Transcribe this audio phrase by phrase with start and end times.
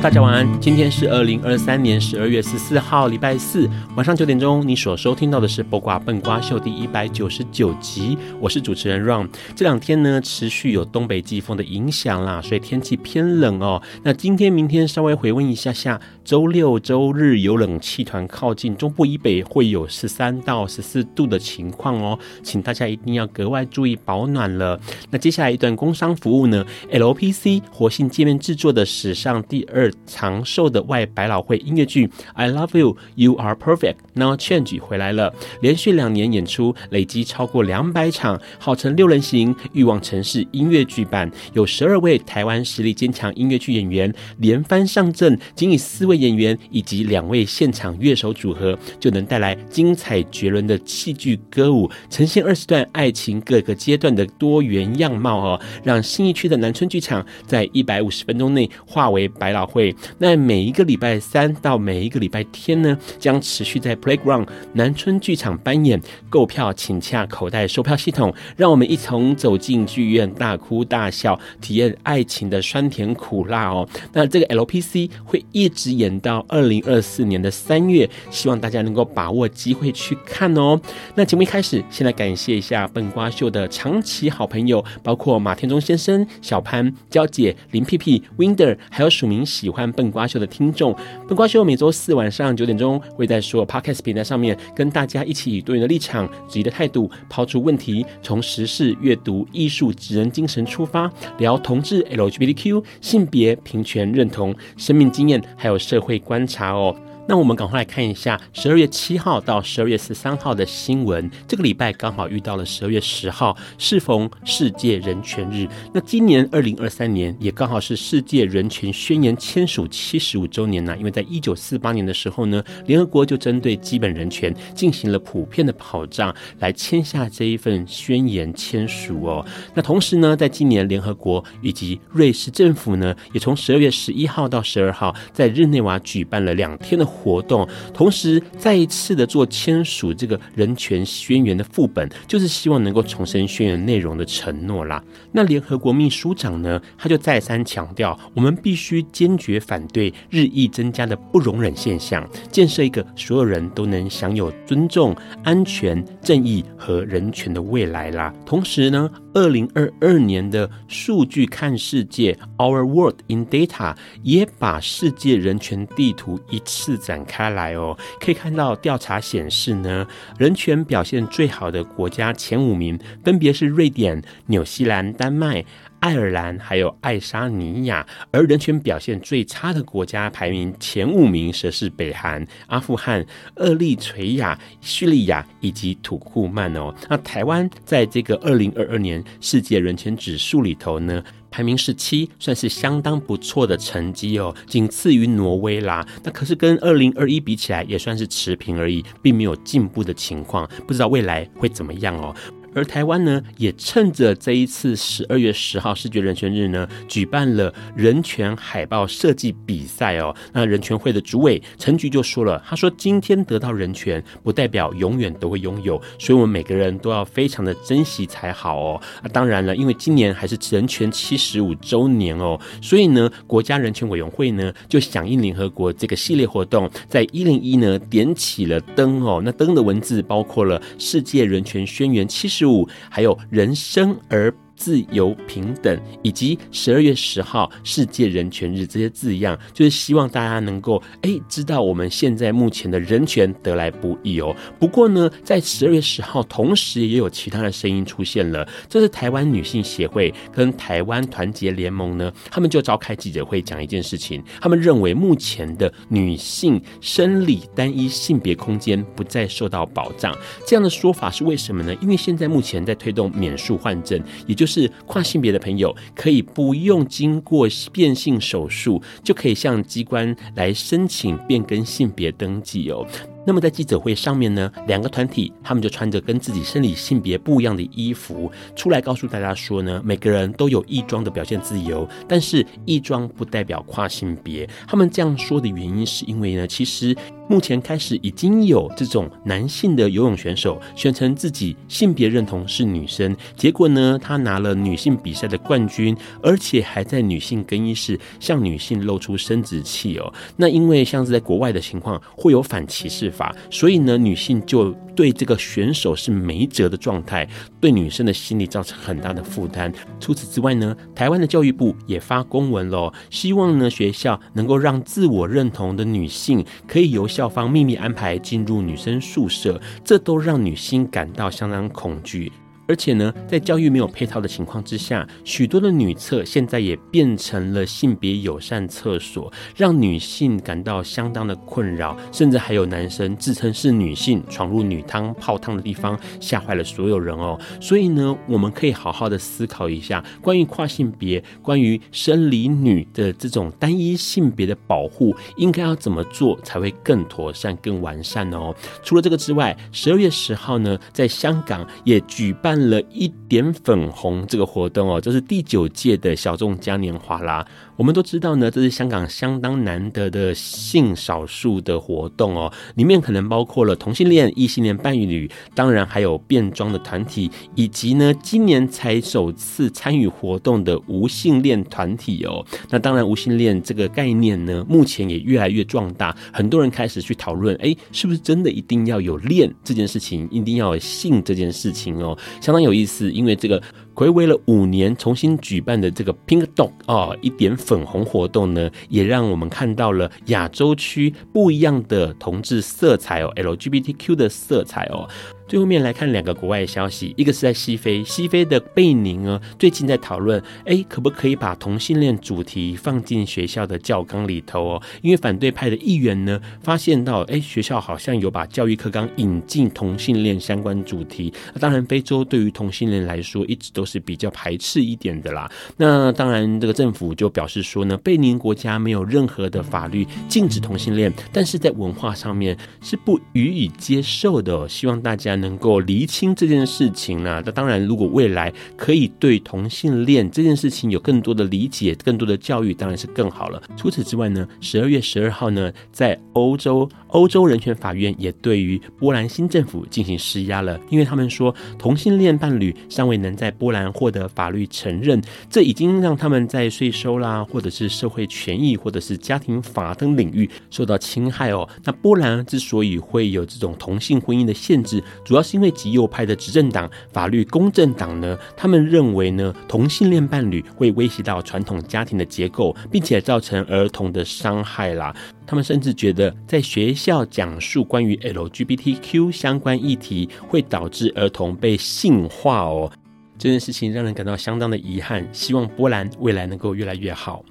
[0.00, 9.28] 大家晚安，今天是二零二三年十二月十四号，礼拜四晚上九点钟，你所收听到的是《播瓜笨瓜秀》第一百九十九集，我是主持人 Ron。
[9.56, 13.82] 这两天呢，持续有东北季风的影响啦，所以天气偏冷哦。
[14.04, 24.78] 那今天、明天稍微回温一下下，周六、周日有冷气团靠近中部以北，会有十三到十四度的情况哦，请大家一定要格外注意保暖了。
[25.08, 26.62] 那接下来一段工商服务呢
[26.92, 29.90] ，LPC 活性界面制作的史上第二。
[30.04, 59.94] 长寿的外百老汇音乐剧《I Love You, You Are Perfect, Now Change》回来了，连续两年演出，累积超过两百场，号称六人行欲望城市音乐剧版，有十二位台湾实力坚强音乐剧演员连番上阵，仅以四位演员以及两位现场乐手组合，就能带来精彩绝伦的戏剧歌舞，呈现二十段爱情各个阶段的多元样貌哦，让新义区的南村剧场在一百五十分钟内化为百老汇。
[60.18, 66.00] 那每一个礼拜三到每一个礼拜天呢，将持续在 Playground 南村剧场扮演。
[66.30, 73.88] 购票请洽口袋售票系统，让我们一同走进剧院，大哭大笑，体验爱情的酸甜苦辣哦。
[74.12, 80.80] 那这个 LPC 会一直演等到二零二四年的三月，希望大家能够把握机会去看哦。
[81.14, 89.68] 那节目一开始，先来感谢一下笨瓜秀的长期好朋友，包括马天中先生、小潘、娇姐、林屁屁、Winder，还有署名喜。
[89.68, 90.96] 欢笨瓜秀的听众，
[91.28, 106.94] 笨瓜秀每周四晚上九点钟会在所有 Podcast 平台上面跟大家一起以多元的立场、质疑的态度抛出问题，从时事、阅读、艺术、职人精神出发，聊同志、LGBTQ、性别平权认同、生命经验，还有社会观察哦。
[107.28, 111.30] 那我们赶快来看一下十二月七号到十二月十三号的新闻。
[111.46, 115.68] 这个礼拜刚好遇到了十二月十号，适逢世界人权日。
[115.92, 120.96] 那今年二零二三年也刚好是世界人权宣言签署七十五周年呢。
[120.96, 129.44] 因为在一九四八年的时候呢，联合国就针对基本人权进行了普遍的保障，来签下这一份宣言签署哦。
[129.74, 137.06] 那同时呢，在今年联合国以及瑞士政府呢，也从十二月十一号到十二号在日内瓦举办了两天的。
[137.18, 145.02] 活动，同时再一次的做签署这个人权宣言的副本，就是希望能够重申宣言内容的承诺啦。
[145.32, 158.32] 那联合国秘书长呢，他就再三强调，我们必须坚决反对日益增加的不容忍现象，建设一个所有人都能享有尊重、安全、正义和人权的未来啦。
[158.46, 166.98] 同时呢，二零二二年的数据看世界 Our World in Data 也把世界人权地图一次。
[167.08, 170.06] 展开来哦，可以看到调查显示呢，
[170.38, 175.64] 人权表现最好的国家前五名分别是瑞典、纽西兰、丹麦、
[176.00, 183.24] 爱尔兰还有爱沙尼亚，而人权表现最差的国家排名前五名则是北韩、阿富汗、
[183.56, 186.94] 厄立垂亚、叙利亚以及土库曼哦。
[187.08, 196.06] 那台湾在这个二零二二年世界人权指数里头呢，排名十七，算是相当不错的成绩哦，仅次于挪威啦。
[196.22, 200.68] 那可是跟二零二一比起来，也算是持平而已，并没有进步的情况。
[200.86, 202.34] 不知道未来会怎么样哦。
[202.74, 210.34] 而台湾呢，也趁着这一次十二月十号视觉人权日呢，举办了人权海报设计比赛哦。
[210.52, 229.40] 那人权会的主委陈菊就说了，他说：“今天得到人权，不代表永远都会拥有，所以我们每个人都要非常的珍惜才好哦。”啊，当然了，因为今年还是人权七十五周年哦，所以呢，国家人权委员会呢就响应联合国这个系列活动，在一零一呢点起了灯哦。
[229.44, 234.52] 那灯的文字包括了《世界人权宣言》七十事物，还有人生而。
[234.78, 244.54] 自由平等，以及十二月十号世界人权日这些字样，就是希望大家能够哎知道我们现在目前的人权得来不易哦。
[244.78, 260.32] 不过呢，在十二月十号同时也有其他的声音出现了，这是台湾女性协会跟台湾团结联盟呢，他们就召开记者会讲一件事情，他们认为目前的女性生理单一性别空间不再受到保障。
[260.64, 261.92] 这样的说法是为什么呢？
[262.00, 264.67] 因为现在目前在推动免术换证，也就是。
[264.68, 273.04] 是跨性别的朋友可以不用经过变性手术，就可以向机关来申请变更性别登记哦。
[273.48, 284.68] 那么在记者会上面呢，两个团体他们就穿着跟自己生理性别不一样的衣服出来，告诉大家说呢，每个人都有异装的表现自由，但是异装不代表跨性别。
[284.86, 287.16] 他们这样说的原因是因为呢，其实
[287.48, 300.30] 目前开始已经有这种男性的游泳选手宣称自己性别认同是女生，结果呢，他拿了女性比赛的冠军，而且还在女性更衣室向女性露出生殖器哦。
[300.54, 303.32] 那因为像是在国外的情况，会有反歧视。
[303.70, 307.48] 所以呢，女性就对这个选手是没辙的状态，
[307.80, 309.92] 对女生的心理造成很大的负担。
[310.20, 322.52] 除此之外呢，台湾的教育部也发公文了，希望呢学校能够让自我认同的女性可以由校方秘密安排进入女生宿舍，这都让女性感到相当恐惧。
[322.88, 337.60] 而且呢，在教育没有配套的情况之下，许多的女厕现在也变成了性别友善厕所，让女性感到相当的困扰，甚至还有男生自称是女性闯入女汤泡汤的地方，吓坏了所有人哦。
[337.78, 348.74] 所以呢，我们可以好好的思考一下，关于跨性别、关于生理女的这种单一性别的保护，应该要怎么做才会更妥善、更完善哦？
[349.02, 352.77] 除了这个之外，十二月十号呢，在香港也举办。
[352.78, 357.66] 了一点粉红这个活动哦，就是第九届的小众嘉年华啦。
[357.98, 372.64] 我们都知道呢，这是香港相当难得的性少数的活动哦，里面可能包括了同性恋、异性恋伴侣，当然还有变装的团体，以及呢今年才首次参与活动的无性恋团体哦。
[372.88, 383.82] 那当然，无性恋这个概念呢，目前也越来越壮大，很多人开始去讨论，哎，是不是真的一定要有恋这件事情，一定要有性这件事情哦，相当有意思，因为这个。
[384.18, 395.28] 暌违了五年，重新举办的这个 Pink Dot 哦，一点粉红活动呢，也让我们看到了亚洲区不一样的同志色彩哦，LGBTQ 的色彩哦。
[395.68, 405.02] 最后面来看两个国外消息，一个是在西非，西非的贝宁呢，最近在讨论，哎，可不可以把同性恋主题放进学校的教纲里头哦？
[405.20, 411.52] 因为反对派的议员呢，发现到，哎，学校好像有把教育课纲引进同性恋相关主题。
[411.74, 415.70] 那当然，非洲对于同性恋来说，一直都是比较排斥一点的啦。
[415.98, 424.88] 那当然，这个政府就表示说呢，贝宁国家没有任何的法律禁止同性恋，但是在文化上面是不予以接受的。
[424.88, 425.57] 希望大家。
[425.60, 427.62] 能够厘清这件事情呢？
[427.64, 433.82] 那当然，如果未来可以对同性恋这件事情有更多的理解、更多的教育，当然是更好了。
[433.96, 451.88] 除此之外呢，十二月十二号呢，在欧洲欧洲人权法院也对于波兰新政府进行施压了，因为他们说同性恋伴侣尚未能在波兰获得法律承认，这已经让他们在税收啦，或者是社会权益，或者是家庭法等领域受到侵害哦。
[452.04, 465.34] 那波兰之所以会有这种同性婚姻的限制，主要是因为极右派的执政党法律公正党呢，他们认为呢，同性恋伴侣会威胁到传统家庭的结构，并且造成儿童的伤害啦。
[465.66, 473.10] 他们甚至觉得在学校讲述关于 LGBTQ 相关议题，会导致儿童被性化哦。
[473.56, 475.48] 这件事情让人感到相当的遗憾。
[475.50, 477.64] 希望波兰未来能够越来越好。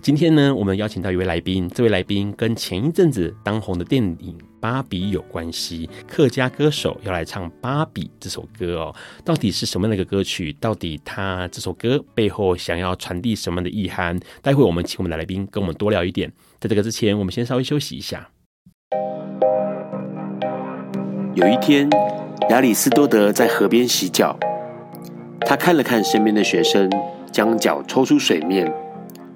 [0.00, 4.16] 今天呢，我们邀请到一位来宾，这位来宾跟前一阵子当红的电影
[4.60, 5.88] 《芭比》有关系。
[6.08, 10.52] 客家歌手要来唱《芭比》这首歌哦，到底是什么样的一个歌曲？
[10.54, 14.18] 到底他这首歌背后想要传递什么样的意涵？
[14.42, 16.32] 待会我们请我们的来宾跟我们多聊一点。
[16.58, 18.28] 在这个之前，我们先稍微休息一下。
[21.34, 21.88] 有一天，
[22.48, 24.38] 亚里士多德在河边洗脚，
[25.40, 26.90] 他看了看身边的学生，
[27.32, 28.70] 将脚抽出水面，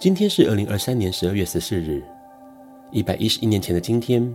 [0.00, 2.02] 今天是二零二三年十二月十四日，
[2.90, 4.34] 一百一十一年前的今天，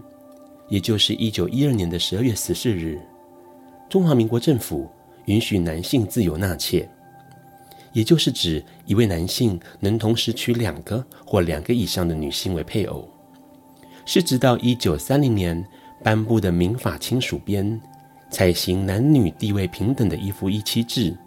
[0.69, 3.01] 也就是一九一二年的十二月十四日，
[3.89, 4.87] 中华民国政府
[5.25, 6.87] 允许男性自由纳妾，
[7.93, 13.09] 也就是指一位男性能同时娶两个或两个以上的女性为配偶，
[14.05, 15.65] 是直到一九三零年
[16.03, 17.81] 颁布的民法亲属编，
[18.29, 21.17] 采行男女地位平等的一夫一妻制，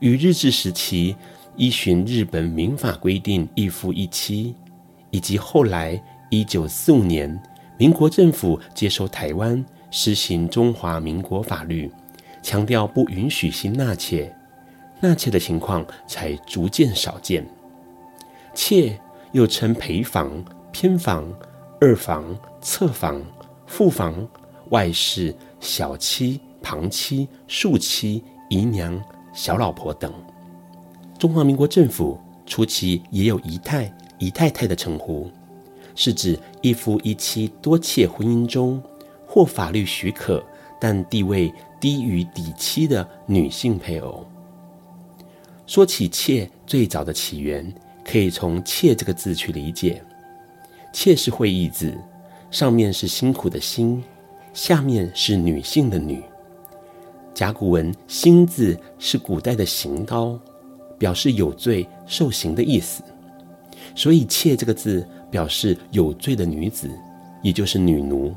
[0.00, 1.14] 与日治时期。
[1.58, 4.54] 依循日本民法规定一夫一妻，
[5.10, 6.00] 以及后来
[6.30, 7.42] 一九四五年
[7.76, 11.90] 民国政府接收台湾实行中华民国法律，
[12.44, 14.32] 强调不允许新纳妾，
[15.00, 17.44] 纳妾的情况才逐渐少见。
[18.54, 18.96] 妾
[19.32, 21.28] 又称陪房、偏房、
[21.80, 22.24] 二房、
[22.60, 23.20] 侧房、
[23.66, 24.14] 副房、
[24.70, 30.12] 外室、小妻、旁妻、庶妻、姨娘、小老婆等。
[31.18, 35.28] 中华民国政府初期也有姨太、姨太太的称呼，
[35.96, 38.80] 是指一夫一妻多妾婚姻中，
[39.26, 40.42] 获法律许可
[40.80, 44.24] 但地位低于嫡妻的女性配偶。
[45.66, 50.00] 说起妾最早的起源，可以从“妾”这个字去理解。
[50.92, 51.98] 妾是会意字，
[52.48, 54.02] 上面是辛苦的“辛”，
[54.54, 56.22] 下面是女性的“女”。
[57.34, 60.38] 甲骨文“辛”字是古代的行刀。
[60.98, 63.02] 表示有罪受刑的意思，
[63.94, 66.90] 所以“妾”这个字表示有罪的女子，
[67.42, 68.34] 也就是女奴。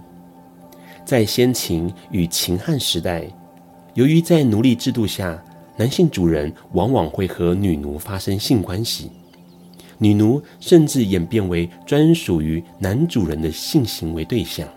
[1.03, 3.25] 在先秦与秦汉时代，
[3.95, 5.43] 由于在奴隶制度下，
[5.75, 9.09] 男性主人往往会和女奴发生性关系，
[9.97, 14.67] 女奴甚至演变为专属于男主人的性行为对象。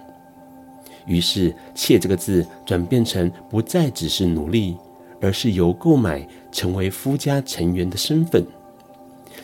[1.06, 4.74] 于是“妾”这个字转变成不再只是奴隶。
[5.24, 8.44] 而是由购买成为夫家成员的身份，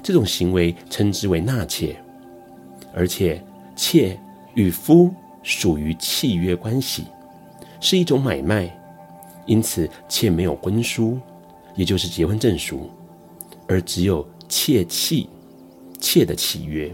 [0.03, 1.97] 这种行为称之为纳妾，
[2.95, 3.43] 而且
[3.75, 4.15] 妾
[4.53, 5.11] 与夫
[5.43, 7.05] 属于契约关系，
[7.81, 8.71] 是一种买卖，
[9.47, 11.19] 因此妾没有婚书，
[11.75, 12.91] 也就是结婚证书，
[13.67, 15.31] 而只有妾契，
[15.99, 16.93] 妾的契约。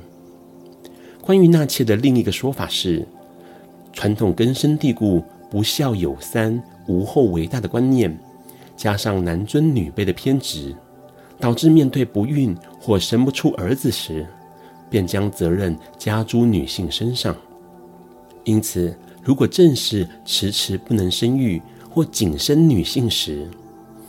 [1.20, 3.04] 关于纳妾的另一个说法是，
[3.92, 8.16] 传统根深蒂固“不孝有三，无后为大”的观念。
[8.76, 10.76] 加上男尊女卑的偏执，
[11.40, 14.26] 导致面对不孕或生不出儿子时，
[14.90, 17.34] 便将责任加诸女性身上。
[18.44, 23.48] 因此，如果正是迟迟不能生育或仅生女性时，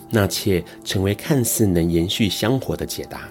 [0.09, 3.27] 纳妾成为看似能延续香火的解答。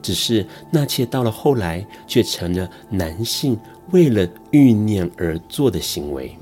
[0.00, 3.58] 只是纳妾到了后来，却成了男性
[3.90, 6.36] 为了欲念而做的行为。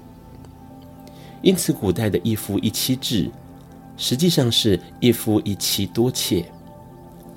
[1.43, 3.31] 因此，古代的一夫一妻制。
[3.97, 6.45] 实际上是一夫一妻多妾，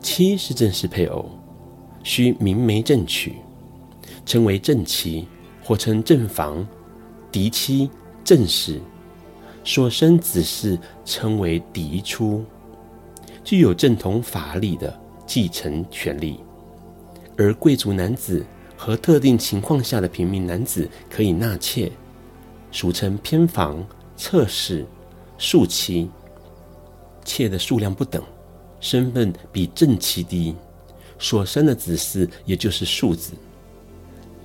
[0.02, 1.30] 妻是正式配偶，
[2.04, 3.36] 需明媒正娶，
[4.26, 5.28] 称为正妻，
[5.64, 6.66] 或称正房；
[7.32, 7.90] 嫡妻、
[8.24, 8.82] 正室，
[9.64, 12.44] 所生子嗣称为嫡出，
[13.44, 16.40] 具有正统法理的继承权利。
[17.38, 21.90] 而贵族男子和特定情况下的平民男子可以纳妾，
[22.70, 23.82] 俗称偏房、
[24.18, 24.86] 侧室、
[25.38, 26.10] 庶妻。
[27.30, 28.24] 妾的数量不等，
[28.80, 30.56] 身份比正妻低，
[31.20, 33.34] 所生的子嗣也就是庶子，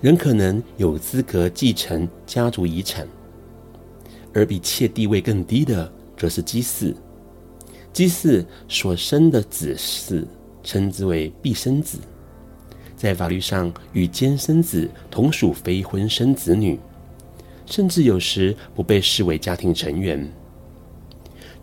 [0.03, 3.09] 仍可能有资格继承家族遗产。
[4.35, 6.95] 而比妾地位更低的，则是姬嗣。
[7.91, 10.23] 姬嗣所生的子嗣
[10.62, 11.97] 称之为婢生子，
[12.97, 16.79] 在法律上与监生子同属非婚生子女，
[17.64, 20.31] 甚至有时不被视为家庭成员。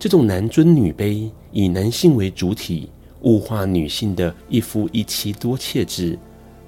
[0.01, 2.89] 这种男尊女卑、以男性为主体、
[3.21, 6.17] 物化女性的一夫一妻多妾制，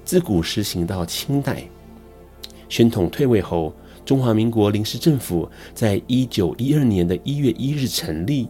[0.04, 1.64] 自古实行到清代。
[2.68, 3.74] 宣统退位后，
[4.04, 8.46] 中华民国临时政府在一九一二年的一月一日成立。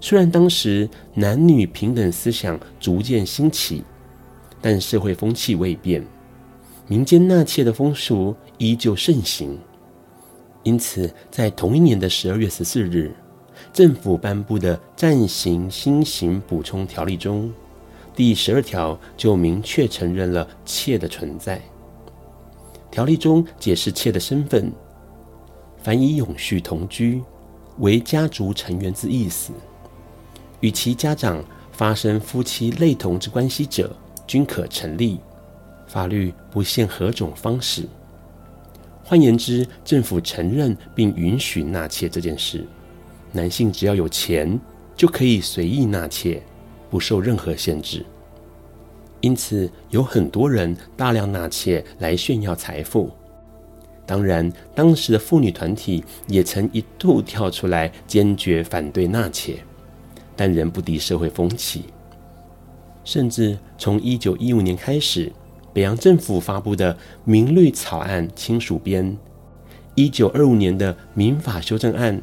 [0.00, 3.82] 虽然当时男女平等思想逐渐兴起，
[4.60, 6.00] 但社会风气未变，
[6.86, 9.58] 民间纳妾的风俗依旧盛行。
[10.62, 13.12] 因此，在同一年的十二月十四日，
[13.74, 17.52] 政府颁布的暂行新刑补充条例中，
[18.14, 21.60] 第十二条就明确承认了妾的存在。
[22.88, 24.70] 条例中解释妾的身份，
[25.82, 27.20] 凡以永续同居
[27.78, 29.52] 为家族成员之意思，
[30.60, 33.90] 与其家长发生夫妻类同之关系者，
[34.24, 35.18] 均可成立。
[35.88, 37.88] 法律不限何种方式。
[39.02, 42.64] 换言之，政府承认并允许纳妾这件事，
[43.34, 44.58] 男性只要有钱
[44.96, 46.40] 就可以随意纳妾，
[46.88, 48.06] 不受任何限制。
[49.20, 53.10] 因此，有很多人大量纳妾来炫耀财富。
[54.06, 59.56] 当然，当时的妇女团体也曾一度跳出来坚决反对纳妾，
[60.34, 61.84] 但仍不敌社会风气。
[63.04, 65.30] 甚至从一九一五年开始。
[65.72, 69.18] 北洋政府发布的民律草案亲属编，
[69.96, 72.22] 一九二五年的民法修正案，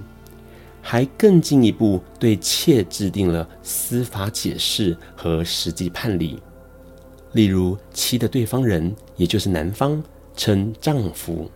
[0.82, 6.42] 还更进一步对妾制定了司法解释和实际判例。
[7.34, 10.04] 例如，妻的对方人，也就是男方，
[10.36, 11.50] 称丈夫，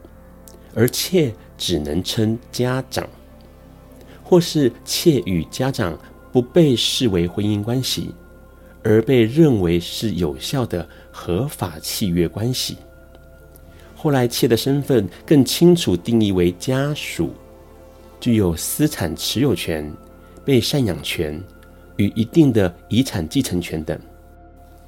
[0.73, 3.09] 而妾只能称家长，
[4.23, 5.97] 或是妾与家长
[6.31, 8.13] 不被视为婚姻关系。
[8.87, 12.77] 而被认为是有效的合法契约关系。
[13.95, 17.33] 后来，妾的身份更清楚定义为家属，
[18.19, 19.91] 具有私产持有权、
[20.43, 21.41] 被赡养权
[21.97, 23.99] 与一定的遗产继承权等。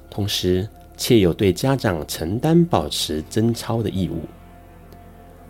[0.09, 4.21] 同时，妾有对家长承担保持贞操的义务。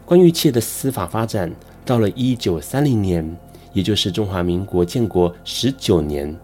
[0.05, 1.51] 关于妾的司法发展，
[1.85, 3.37] 到了一九三零年，
[3.73, 6.35] 也就是中华民国建国十九年，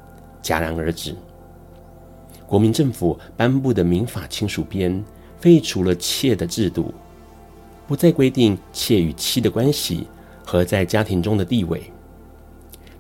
[0.42, 1.16] 戛然而止。
[2.46, 5.04] 国民政府颁布的民法亲属编
[5.40, 6.94] 废除了妾的制度，
[7.88, 10.08] 不再规定妾与妻的关系
[10.46, 11.82] 和在家庭中的地位。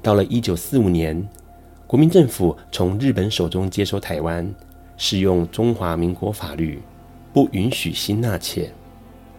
[0.01, 1.27] 到了一九四五年，
[1.87, 4.53] 国民政府从日本手中接收台湾，
[4.97, 6.81] 适用中华民国法律，
[7.31, 8.71] 不允许新纳妾，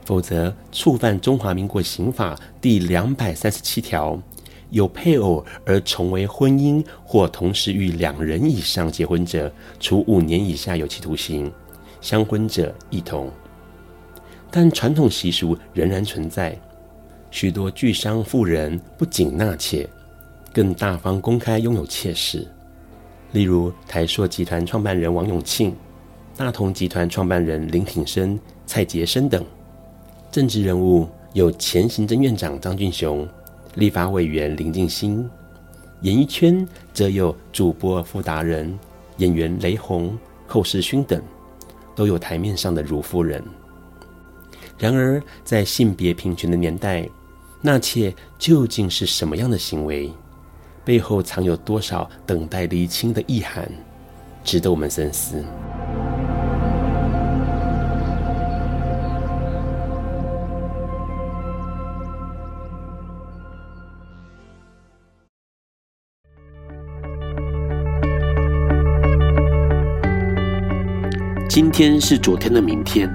[0.05, 4.21] 否则触犯中华民国刑法第两百三十七条。
[4.71, 11.49] 有配偶而重为婚姻或同时与两人以上结婚者，处五年以下有期徒刑；
[12.01, 13.31] 相婚者一同。
[14.51, 16.59] 但传统习俗仍然存在，
[17.35, 19.85] 许多巨商富人不仅纳妾，
[20.53, 22.47] 更大方公开拥有妾室。
[23.33, 25.75] 例如台塑集团创办人王永庆、
[26.37, 29.44] 大同集团创办人林挺生、蔡杰生等。
[30.31, 33.29] 政治人物有前行政院长张俊雄。
[33.75, 35.29] 立法委员林静欣，
[36.03, 38.79] 演艺圈则有主播傅达人、
[39.16, 40.16] 演员雷洪、
[40.47, 41.20] 寇世勋等，
[41.97, 43.42] 都有台面上的如夫人。
[44.79, 47.09] 然而，在性别平权的年代，
[47.66, 50.12] 纳妾究竟是什么样的行为？
[50.85, 53.66] 背后藏有多少等待厘清的意涵，
[54.44, 55.42] 值得我们深思。
[71.48, 73.11] 今天是昨天的明天，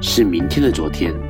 [0.00, 1.29] 是明天的昨天。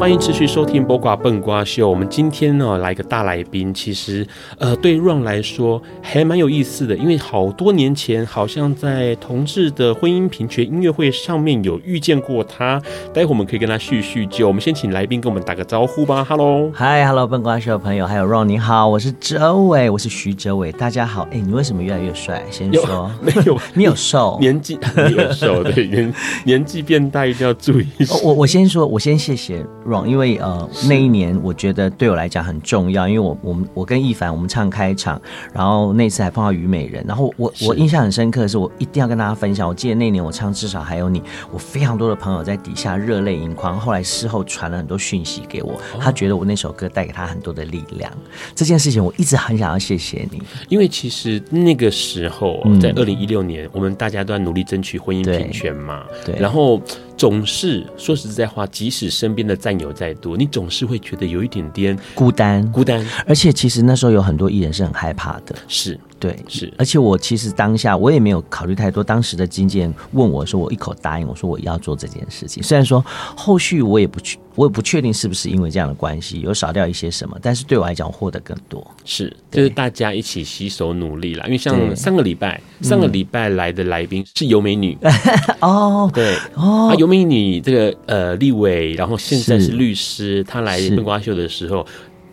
[0.00, 1.86] 欢迎持续收听《播瓜笨瓜秀》。
[1.90, 12.80] 我们今天呢来个大来宾，其实呃对 Ron 来说还蛮有意思的，因为好多年前好像在同志的婚姻平权音乐会上面有遇见过他。
[13.12, 14.48] 待会我们可以跟他叙叙旧。
[14.48, 16.24] 我们先请来宾跟我们打个招呼吧。
[16.26, 21.28] Hello，Hi，Hello，笨瓜秀的朋友，还有 Ron，你好，我是周伟，我是徐哲伟，大家好。
[21.30, 22.42] 哎，你为什么越来越帅？
[22.50, 26.14] 先说 没有， 你有瘦，年纪没有瘦，对，年
[26.46, 27.86] 年纪变大一定要注意。
[28.24, 29.62] 我我先说，我先谢谢。
[29.90, 35.20] wrong，因为呃那一年我觉得对我来讲很重要，因为我我们我跟易凡我们唱开场，
[35.52, 39.68] 然后那次还碰到虞美人，然后我我印象很深刻的是，我一定要跟大家分享。
[39.68, 41.22] 我记得那年我唱至少还有你，
[41.52, 48.10] 我非常多的朋友在底下热泪盈眶，后来事后传了很多讯息给我，他觉得我那首歌带给他很多的力量。
[48.54, 56.80] 这件事情我一直很想要谢谢你，因为其实那个时候在二零一六年，我们大家都在努力争取婚姻平权嘛，对，然后。
[57.20, 62.66] 总是说实在话，即使身边的战友再多，你总是会觉得有一点点孤单。
[62.72, 65.54] 孤单，而且其实那时候有很多艺人是很害怕的。
[65.68, 66.72] 是，对，是。
[66.78, 72.62] 而且我其实当下我也没有考虑太多，当时的经纪人问我说，我一口答应，我说我要做这件事情。
[72.62, 73.04] 虽然说
[73.36, 78.86] 后续我也不去，我也不确定是不是因为这样的关系有少掉一些什么，但是对我来讲，我获得更多。
[79.06, 81.46] 是，就是大家一起携手努力啦。
[81.46, 84.98] 因为像上个礼拜，上个礼拜来的来宾是尤美女
[85.60, 91.86] 哦，对哦，尤美女这个呃立委，然后现在是律师，她来笨瓜秀的时候。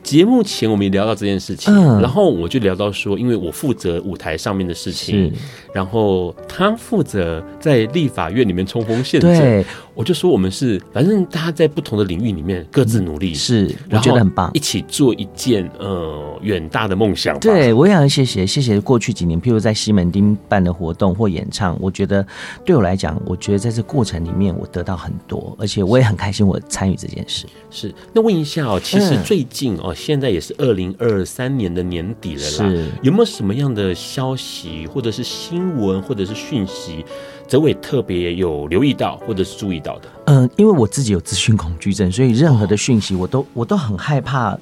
[0.07, 5.33] 节目前我们也聊到这件事情，嗯、然后我就聊到说，因为我负责舞台上面的事情，
[5.73, 9.37] 然后他负责在立法院里面冲锋陷阵。
[9.37, 17.37] 对，我就说我们是，反正大家在不同的领域里面各自努力，是，我觉得很棒，一起做一件呃远大的梦想。
[17.41, 22.25] 对，我也要谢谢谢谢过去几年，譬如在西门町办的活动或演唱，我觉得
[22.63, 27.45] 对我来讲，我觉得在这过程里面我得到很多，而且我也很开心我参与这件事。
[27.69, 29.93] 是，那问一下哦，其实最近哦。
[29.97, 37.03] 现在也是二零二三年的年底了啦，是有没有什么样的消息，或者是新闻，或者是讯息，
[37.47, 40.07] 泽伟特别有留意到，或者是注意到的？
[40.25, 44.55] 嗯、呃，因为我自己有资讯恐惧症，所以任何的讯息我都我都很害怕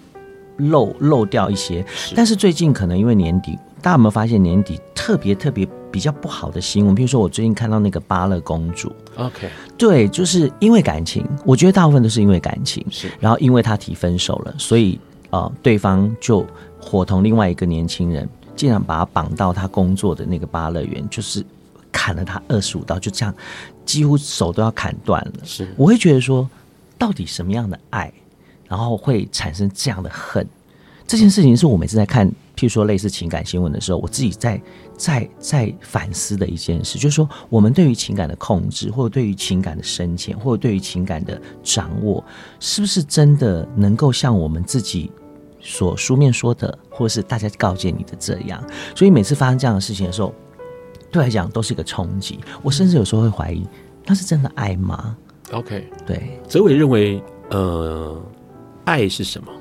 [0.58, 1.86] 漏漏掉一些。
[1.93, 6.95] 是但是最近可能因为年底，大家有没有发现年底特别特别比较不好的新闻？
[6.95, 14.98] 比如说我最近看到那个芭乐公主，OK，对，就是因为感情，我觉得大部分都是因为感情，是，然后因为他提分手了，所以。
[15.36, 15.52] 啊！
[15.62, 16.48] 对方就
[16.80, 21.45] 伙同另外一个年轻人，竟然把他绑到他工作的那个芭乐园，就是
[21.91, 23.36] 砍了他二十五刀，就这样，
[23.86, 25.34] 几乎手都要砍断了。
[25.43, 26.50] 是，我会觉得说，
[26.98, 28.13] 到底什么样的爱，
[28.69, 30.48] 然后会产生这样的恨？
[31.06, 34.60] 这件事情是我每次在看，譬如说类似情感新闻的时候，我自己在
[34.98, 42.24] 在在反思的一件事，就是说，我们对于情感的控制，或者对于情感的深浅，或者对于情感的掌握，
[42.60, 45.12] 是不是真的能够像我们自己？
[45.67, 48.63] 所书面说的，或是大家告诫你的这样，
[48.95, 50.32] 所以每次发生这样的事情的时候，
[51.12, 52.39] 对我来讲都是一个冲击。
[52.62, 53.67] 我甚至有时候会怀疑，
[54.06, 55.17] 那是真的爱吗
[55.51, 56.39] ？OK，对。
[56.47, 58.21] 哲伟认为，呃，
[58.84, 59.51] 爱是什么？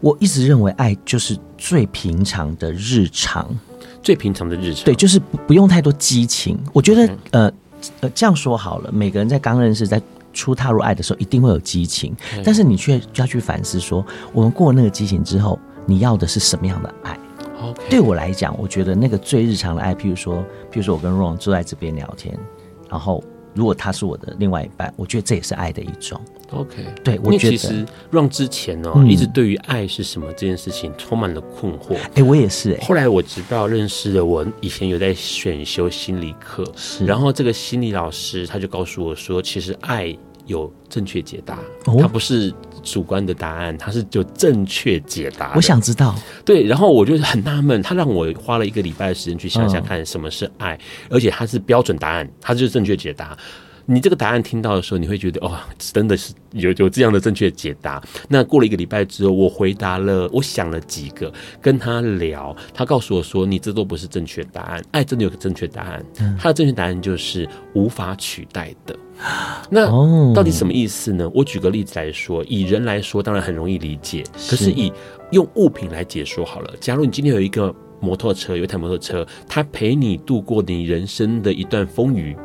[0.00, 3.46] 我一直认为，爱就是最平常的日常，
[4.02, 4.84] 最平常的日常。
[4.86, 6.58] 对，就是不不用太多激情。
[6.72, 7.16] 我觉得，Okay.
[7.32, 7.52] 呃
[8.00, 10.00] 呃，这样说好了，每个人在刚认识，在
[10.32, 12.14] 初踏入爱的时候，一定会有激情，
[12.44, 17.18] 但是你却就要去反思说，我们过了那个激情之后，你要的是什么样的爱.
[17.88, 20.38] 对我来讲，我觉得那个最日常的爱，譬如说，
[20.70, 22.36] 譬如说我跟 Ron 坐在这边聊天，
[22.88, 23.22] 然后
[23.54, 26.20] 如果他是我的另外一半，我觉得这也是爱的一种。
[26.50, 31.94] OK，对，我觉得其实 Ron 之前哦，嗯、一直对于爱是什么这件事情充满了困惑。
[31.94, 32.84] 哎、欸，我也是、欸。
[32.84, 40.14] 后来我知道认识了我以前有在选修心理课，是然后这个心理老师他就告诉我说，其实爱
[40.46, 42.52] 有正确解答，哦、它不是
[42.82, 45.52] 主观的答案，它是就正确解答。
[45.54, 50.78] 我想知道，对，然后我就很纳闷，他让我花了一个礼拜的时间去想想看什么是爱，哦、
[51.10, 53.36] 而且它是标准答案，它就是正确解答。
[53.84, 58.00] 你这个答案听到的时候，你会觉得哦，真的是有有这样的正确解答。
[58.28, 64.80] 那过了一个礼拜之后，我回答了，我想了几个，跟他聊，他告诉我说，你这都不是正确答案。
[64.92, 66.04] 爱真的有个正确答案，
[66.38, 68.96] 他的正确答案就是无法取代的。
[69.70, 69.86] 那
[70.34, 71.30] 到底什么意思呢？
[71.34, 74.92] 我举个例子来说，以人来说，当然很容易理解，可是以
[75.30, 76.74] 用物品来解说好了。
[76.80, 82.36] 假如你今天有一个摩托车，有一台摩托车，它陪你度过你人生的一段风雨。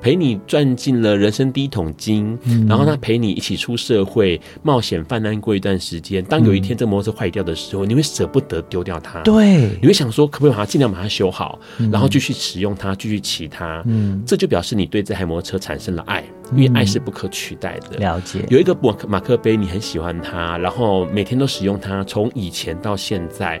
[0.00, 6.24] 陪你赚进了人生第一桶金，嗯、然后他陪你一起出社会冒险犯难过一段时间。
[6.24, 9.20] 当有一天这摩托车坏掉的时候，嗯、你会舍不得丢掉它。
[9.22, 13.82] 对，你会想说可不可以把它尽量把它修好，嗯、然后继续使用它，继续骑它。
[13.86, 17.96] 嗯，这就表示你对这台摩托车产生了爱，因为爱是不可取代的。
[17.98, 18.44] 了解。
[18.48, 23.60] 有一个马马克杯，你很喜欢它，然后每天都使用它，从以前到现在。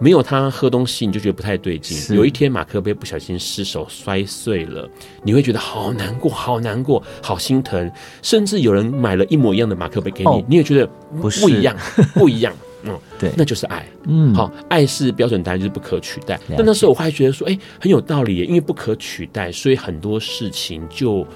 [0.00, 2.14] 没有它喝东西，你就觉得不太对劲。
[2.14, 4.88] 有一天马克杯不小心失手摔碎了，
[5.24, 7.90] 你会觉得好难过，好难过，好心疼。
[8.22, 10.88] 甚至有人买了一模一样的马克杯给你，哦、你也觉得
[11.20, 11.76] 不一样，
[12.14, 12.54] 不，一样。
[12.84, 13.84] 嗯，对，那就是爱。
[14.06, 16.38] 嗯，好，爱是标准答案，就是不可取代。
[16.56, 21.26] 但那时候我还觉得说，哎，很有道理，因为不可取代，所以很多事情就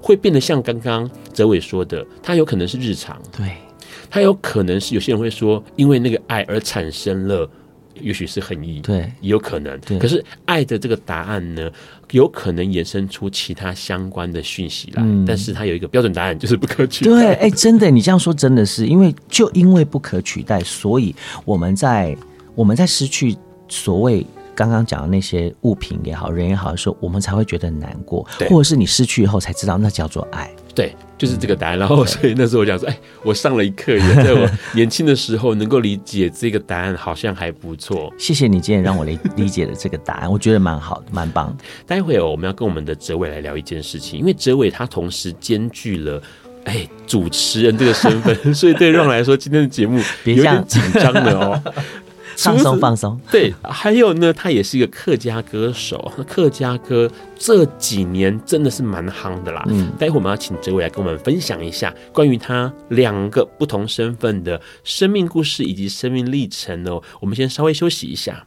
[0.00, 3.52] 会变得像刚刚哲伟说的，它有可能是日常，对，
[4.10, 7.48] 它有可能是有些人会说，因为那个爱而产生了。
[8.00, 9.76] 也许是恨意，对，也有可能。
[9.80, 11.68] 对可是爱的这个答案呢，
[12.12, 15.02] 有可能衍生出其他相关的讯息来。
[15.02, 17.10] 嗯，但是它有一个标准答案，就是不可取代。
[17.10, 21.12] 对，哎、欸，真的，你这样说真的是因为就因为不可取代，所以
[21.44, 22.16] 我们在
[22.54, 24.24] 我们在失去所谓
[24.58, 30.50] 刚刚讲的那些物品也好，人也好的时候，我们才会觉得很难过，对或者是你失去以后才知道那叫做爱。
[30.74, 31.78] 对，就是这个答案。
[31.78, 38.12] 然后， 所以那时候我讲说，哎，我上了一课，也在我年轻的时候能够理解这个答案，好像还不错。
[38.18, 41.64] 谢谢你今天让我理理解了这个答案，我觉得蛮好的，蛮棒的。
[41.86, 46.20] 待会哦，我们要跟我们的哲伟来聊一件事情，因为哲伟他同时兼具了
[46.64, 51.62] 哎主持人这个身份， 所以对 Ron 来说，今天的节目有点紧张的哦。
[52.38, 56.12] 放松放松，对，还有呢，他也是一个客家歌手。
[56.26, 59.64] 客家歌这几年真的是蛮夯的啦。
[59.68, 67.02] 嗯，待会我们要请哲伟来跟我们分享一下关于他两个不同身份的生命故事以及生命历程哦。
[67.20, 68.46] 我们先稍微休息一下。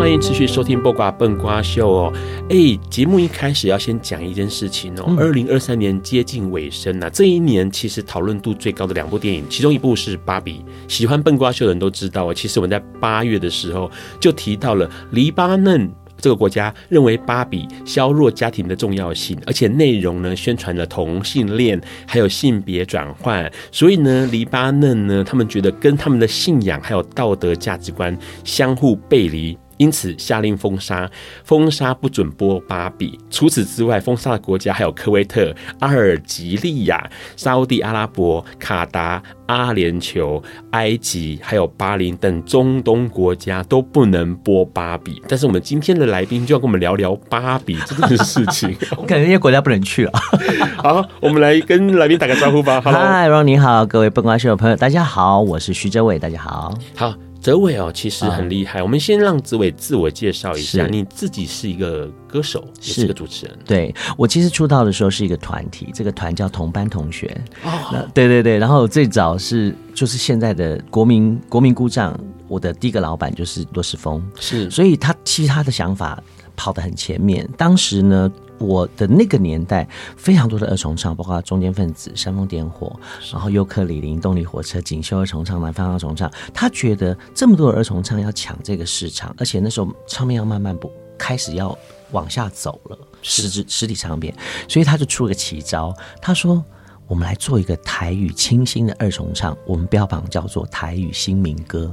[0.00, 2.12] 欢迎持续收听《播瓜笨瓜秀》哦，
[2.48, 5.14] 哎，节目一开始要先讲一件事情哦。
[5.18, 10.64] 二零二三年接近尾声了，这一年其实讨论度最高的两部电影，其中一部是《芭比》。
[10.92, 29.58] 喜欢笨瓜秀的人都知道哦，其实我们在八月的时候就提到了黎巴嫩这个国家认为《芭比》削弱家庭的重要性，而且内容呢宣传了同性恋还有性别转换，所以呢，黎巴嫩呢他们觉得跟他们的信仰还有道德价值观相互背离。
[29.80, 31.10] 因此下令封杀，
[31.42, 33.18] 封杀不准播芭比。
[33.30, 45.22] 除此之外，封杀的国家还有科威特、阿尔及利亚、沙乌地阿拉伯、卡达、阿联酋、埃及，还有巴林等中东国家都不能播芭比。
[45.26, 48.76] 但是我们今天的来宾就要跟我们聊聊芭比这件事情。
[48.98, 50.12] 我感觉那些国家不能去了。
[50.76, 52.82] 好，我们来跟来宾打个招呼吧。
[52.82, 56.78] 嗨，Ron 你好，各位笨瓜秀的朋友，大家好，我是徐哲伟，大家好。
[56.94, 57.14] 好。
[57.40, 58.82] 哲伟哦，其实很厉害。
[58.82, 63.58] 我们先让哲伟自我介绍一下，你自己是一个歌手，也是个主持人。
[63.64, 67.34] 对，我其实出道的时候是一个团体，这个团叫同班同学。
[67.64, 68.58] 哦，对对对。
[68.58, 74.22] 然后最早是就是现在的国民国民姑丈，我的第一个老板就是罗世峰。
[74.38, 76.22] 是，所以他其实他的想法
[76.54, 77.48] 跑得很前面。
[77.56, 78.30] 当时呢。
[78.60, 82.94] 我的那个年代，非常多的二重唱，包括中间分子、煽风点火，
[83.32, 86.30] 然后尤克里林、动力火车、锦绣二重唱、南方二重唱。
[86.52, 91.76] 他觉得这么多的二重唱要抢这个市场，而且那时候唱片要慢慢不开始要
[92.12, 94.34] 往下走了，实质实体唱片，
[94.68, 96.62] 所以他就出了个奇招，他说
[97.08, 101.90] ：“我们来做一个台语清新的二重唱，我们标榜叫做台语新民歌。”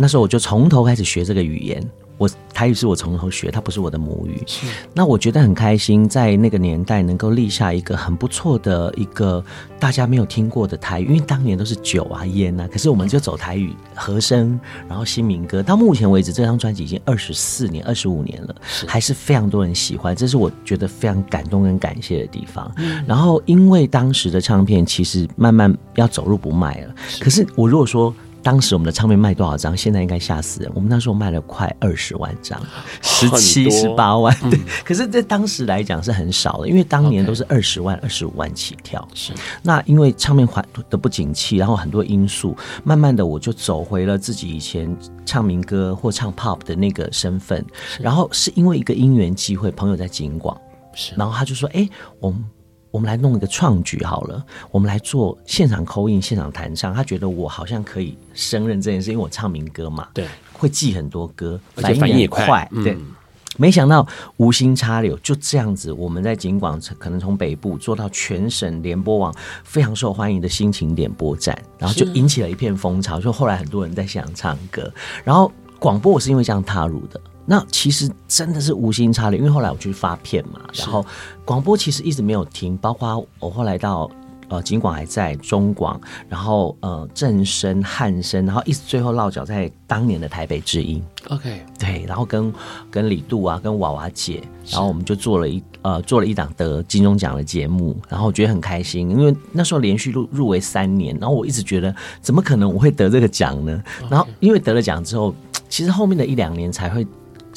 [0.00, 1.88] 那时候我就从头开始学这个语言。
[2.18, 4.42] 我台语是我从头学，它不是我的母语。
[4.44, 9.42] 是，那我觉得很开心，在那个年代能够立下一个很不错的一个
[9.78, 15.62] 大家没有听过的台语，因为当年都是酒啊烟啊，可是我们就走台语和声，然后新民歌。
[15.62, 18.54] 到目前为止，这张专辑已经二十四年、二十五年了，
[18.86, 22.68] 还是非常多人喜欢，这是我觉得非常感动跟感谢的地方。
[23.06, 28.12] 然后，因为当时的唱片其实慢慢要走入不卖了，可是我如果说。
[28.42, 29.76] 当时我们的唱片卖多少张？
[29.76, 30.70] 现在应该吓死人。
[30.74, 32.60] 我们那时候卖了快二十万张，
[33.02, 34.34] 十七、十八万。
[34.50, 39.06] 对，可是，在当时来讲是很少的，因为当年都是二十万、二十五万起跳。
[39.14, 39.32] 是。
[39.62, 44.96] 那因为唱片环的不景气，然后很多因素，慢慢的我就走回了自己以前
[45.26, 47.64] 唱民歌或唱 pop 的那个身份。
[48.00, 50.56] 然后是因为一个因缘机会，朋友在景广，
[50.94, 51.14] 是。
[51.16, 51.88] 然后他就说：“哎，
[52.20, 52.44] 我们。”
[52.90, 56.94] 我们来弄一个创举好了，我们来做现场 call in、现场弹唱。
[56.94, 62.94] 他觉得我好像可以胜任这件事，因为我唱民歌嘛，对，会记很多歌，反应也快，对。
[62.94, 63.14] 嗯、
[63.58, 64.06] 没想到
[64.38, 74.90] 无心插柳，就这样子，我们在景广可能从北部做到全省联播网非常受欢迎的心情点播站，然后就引起了一片风潮，就后来很多人在现场唱歌，
[75.24, 77.20] 然后广播我是因为这样踏入的。
[77.50, 81.02] 那其实真的是无心插柳，因为后来我去发片嘛，然后
[81.46, 84.10] 广播其实一直没有停，包括我后来到
[84.48, 91.02] 呃景广还在中广，然后呃正声汉声，然后一直最后落脚在当年的台北之音。
[91.30, 92.52] OK，对，然后跟
[92.90, 105.34] 跟李杜啊，跟娃娃姐，然后我们就做了一呃做了一档得金钟奖的节目，然后我觉得很开心，因为那时候连续入入围三年，然后我一直觉得怎么可能我会得这个奖呢然后因为得了奖之后，
[105.70, 107.06] 其实后面的一两年才会。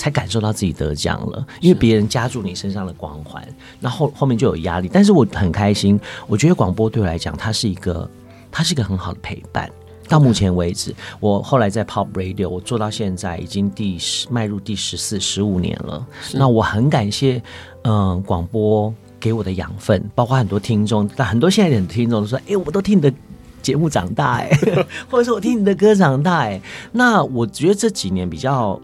[0.02, 3.48] 才感受到自己得奖了，因为别人加注你身上的光环，
[3.80, 4.90] 那后后面就有压力。
[4.92, 8.10] 但是我很开心，我觉得广播对我来讲，它是一个，
[8.52, 9.70] 它是一个很好的陪伴。
[10.10, 16.04] 到目前为止，我后来在 Pop Radio，我做到现在已经第十迈入第十四十五年了。
[16.34, 17.40] 那我很感谢，
[17.84, 23.14] 嗯，广播给我的养分，包括很多听众，但很多现在的听众都说：“哎、欸，我都听你的
[23.62, 24.50] 节目长大，哎，
[25.12, 26.60] 或者说我听你的歌长大，哎。”
[26.92, 28.82] 那我觉得这几年比较。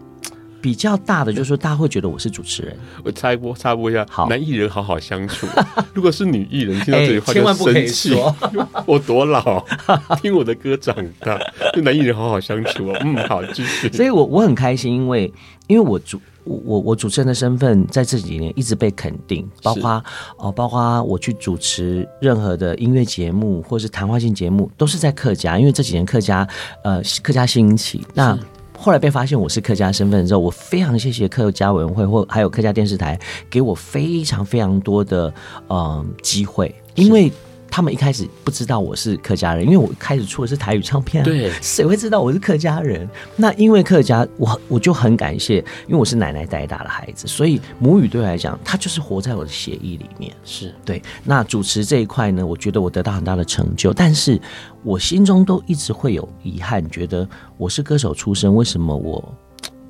[0.60, 2.76] 比较大的就是说，大家会觉得我是主持人。
[3.04, 4.04] 我插一波，插播一下。
[4.10, 5.46] 好，男艺人好好相处。
[5.94, 8.34] 如果是女艺人，听到这句话就不可以说
[8.86, 9.64] 我多老，
[10.20, 11.38] 听我的歌长大。
[11.72, 12.96] 就男艺人好好相处哦。
[13.02, 13.90] 嗯，好，继续。
[13.92, 15.32] 所以我我很开心，因为
[15.68, 19.90] 因为我主我我主持人的身份在这几年一直被肯定，包括
[20.38, 25.56] 哦、呃，包括我去主持任何的音乐节目或是谈话性节目，都是在客家。
[25.58, 26.46] 因为这几年客家
[26.82, 28.36] 呃客家兴起，那。
[28.80, 33.18] 后来被发现我是客家身份之后，我非常谢谢客家委员会或还有客家电视台
[33.50, 35.34] 给我非常非常多的
[35.68, 37.30] 嗯机会，因为。
[37.70, 41.24] 他们一开始不知道我是客家人，因为我开始出的是台语唱片啊。
[41.24, 43.08] 对，谁会知道我是客家人？
[43.36, 50.32] 那因为客家，我我就很感谢，因为我是奶奶带大的孩子，所以母语对我来讲，它就是活在我的血液里面。
[50.44, 51.02] 是对。
[51.24, 54.40] 那主持这一块呢，我觉得我得到很大的成就，但是
[54.82, 59.34] 我心中都一直会有遗憾，觉得我是歌手出身，为什么我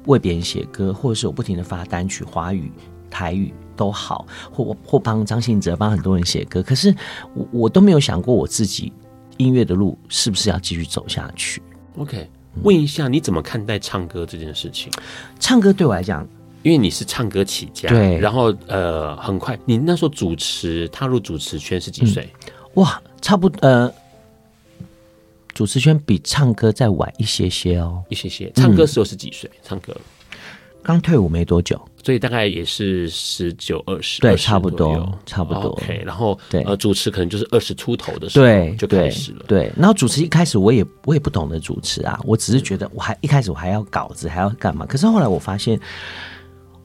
[0.06, 2.70] 为别人写歌，或者是我不停的发单曲，华语、
[3.10, 3.52] 台语。
[3.78, 6.92] 都好，或或帮张信哲帮很多人写歌，可是
[7.34, 8.92] 我我都没有想过我自己
[9.36, 11.62] 音乐的路是不是要继续走下去。
[11.96, 12.28] OK，
[12.62, 14.92] 问一下你怎么看待唱歌这件事情？
[15.38, 16.26] 唱歌对我来讲，
[16.64, 22.28] 因为你是唱歌起家，对，然后呃，很快你那时候主持踏入主持圈是几岁？
[22.46, 23.92] 嗯，哇，差不多呃，
[25.54, 28.50] 主持圈比唱歌再晚一些些哦，一些些。
[28.54, 29.48] 唱歌时候是几岁？
[29.54, 29.96] 嗯，唱歌。
[30.82, 35.72] 刚退伍没多久，所以大概也是十九二十，对，差不多，差不多。
[35.72, 39.44] OK，然后对，呃，主持可能就是二十出头的时候，对，就开始了。
[39.46, 44.86] 对，然后主持一开始我也我也不懂得主持啊，我只是觉得我还一开始我还要稿子，还要干嘛？
[44.86, 45.78] 可是后来我发现，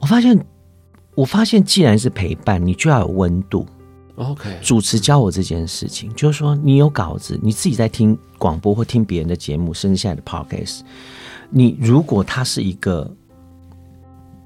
[0.00, 0.38] 我发现，
[1.14, 3.66] 我发现，既然是陪伴，你就要有温度。
[4.16, 10.80] OK，主持教我这件事情，就是说你有稿子，你自己在听广播或听别人的节目，甚至现在的 Podcast，
[11.48, 13.10] 你如果他是一个。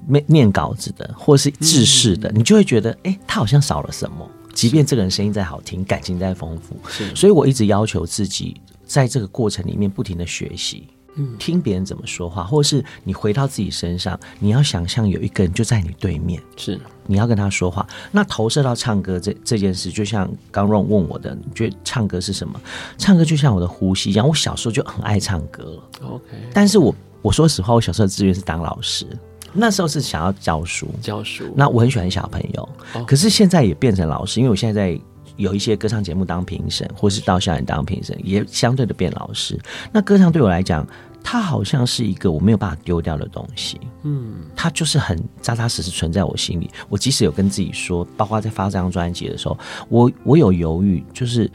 [0.06, 4.28] 念念稿子的，或是制式的，嗯，你就会觉得，哎，欸，他好像少了什么。
[4.54, 7.14] 即便这个人声音再好听，感情再丰富，是。
[7.14, 17.86] 所以我一直要求自己，在这个过程里面不停的学习，嗯，听别人怎么说话，或是你回到自己身上，你要想象有一个人就在你对面，是，你要跟他说话。
[18.10, 22.60] 那投射到唱歌这这件事，就像刚 Ron 问我的，你觉得唱歌是什么？
[22.96, 24.26] 唱歌就像我的呼吸一样。
[24.26, 26.24] 我小时候就很爱唱歌了，OK。
[26.52, 29.06] 但是我我说实话，我小时候的志愿是当老师。
[29.52, 31.52] 那时候是想要教书，教书。
[31.56, 35.00] 那我很喜欢小朋友，哦，可是现在也变成老师，因为我现在在
[35.36, 39.58] 有一些歌唱节目当评审，或是到校园当评审，也相对的变老师。
[39.92, 40.86] 那歌唱对我来讲，
[41.22, 43.80] 它好像是一个我没有办法丢掉的东西。
[44.02, 46.68] 嗯，它就是很扎扎实实存在我心里。
[46.88, 49.56] 我即使有跟自己说，包括在发这张专辑的时候，
[49.88, 51.50] 我我有犹豫，就是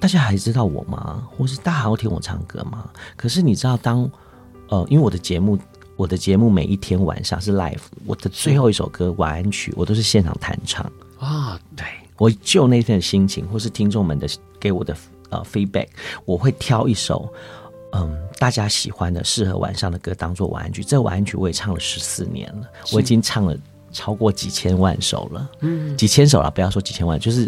[0.00, 1.26] 大家还知道我吗？
[1.36, 2.90] 或是大家还要听我唱歌吗？
[3.16, 4.02] 可是你知道当，
[4.68, 5.58] 当呃，因为我的节目。
[5.96, 10.84] 我的节目每一天晚上是 live，我的最后一首歌晚安曲，我都是现场弹唱
[11.18, 11.60] 啊。
[11.76, 11.86] 对，
[12.18, 14.28] 我就那天的心情，或是听众们的
[14.58, 14.96] 给我的
[15.30, 15.86] 呃 feedback，
[16.24, 17.32] 我会挑一首
[17.92, 20.82] 嗯大家喜欢的、适合晚上的歌当做晚安曲。
[20.82, 23.56] 这个晚安曲我也唱了十四年了，我已经唱了
[23.92, 27.46] 超过几千万首了，嗯，几千首了，不要说几千万，就是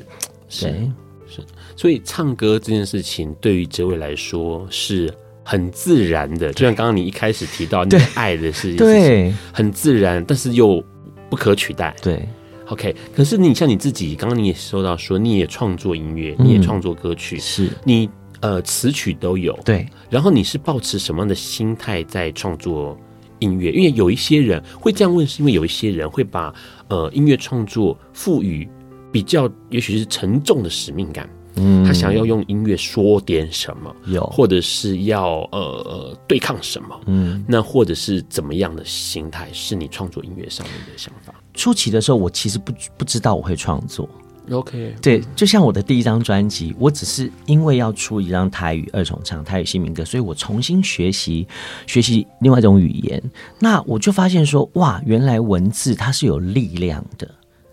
[0.60, 0.90] 对，
[1.28, 1.44] 是。
[1.76, 5.12] 所以唱歌这件事情对于哲伟来说是。
[5.48, 10.84] 很自然的，就像刚刚你一开始提到你爱的事情，对，很自然，但是又
[11.30, 11.94] 不可取代。
[12.02, 12.28] 对
[12.66, 12.92] ，OK。
[13.14, 19.56] 可是你像你自己，刚刚你也说到说，你也创作音乐，你也创作歌曲，是你呃词曲都有。
[19.64, 22.98] 对，然后你是抱持什么样的心态在创作
[23.38, 23.70] 音乐？
[23.70, 26.52] 因为有一些人会这样问，是因为有一些人会把
[26.88, 28.68] 呃音乐创作赋予
[29.12, 31.30] 比较，也许是沉重的使命感。
[31.56, 41.34] 嗯，他想要用音乐说点什么，有，或者是要呃呃对抗什么，嗯，那或者是怎么样的心态，是你创作音乐上面的想法？
[41.54, 44.06] 初期的时候，我其实不不知道我会创作
[44.50, 51.48] ，OK，对，就像我的第一张专辑，我只是因为要出一张台语二重唱、台语新民歌，所以我重新学习
[51.86, 53.22] 学习另外一种语言，
[53.58, 57.26] 那我就发现说，哇，原来文字它是有力量的，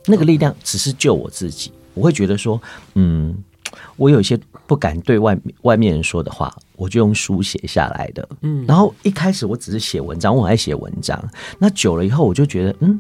[0.06, 2.62] 那个力量只是救我自己，我会觉得说，
[2.94, 3.36] 嗯。
[3.98, 8.28] 我有一些不敢对外外面人说的话，我就用书写下来的。
[8.42, 11.22] 嗯，然后一开始我只是写文章，我很爱写文章。
[11.60, 13.00] 那久了以后，我就觉得，嗯，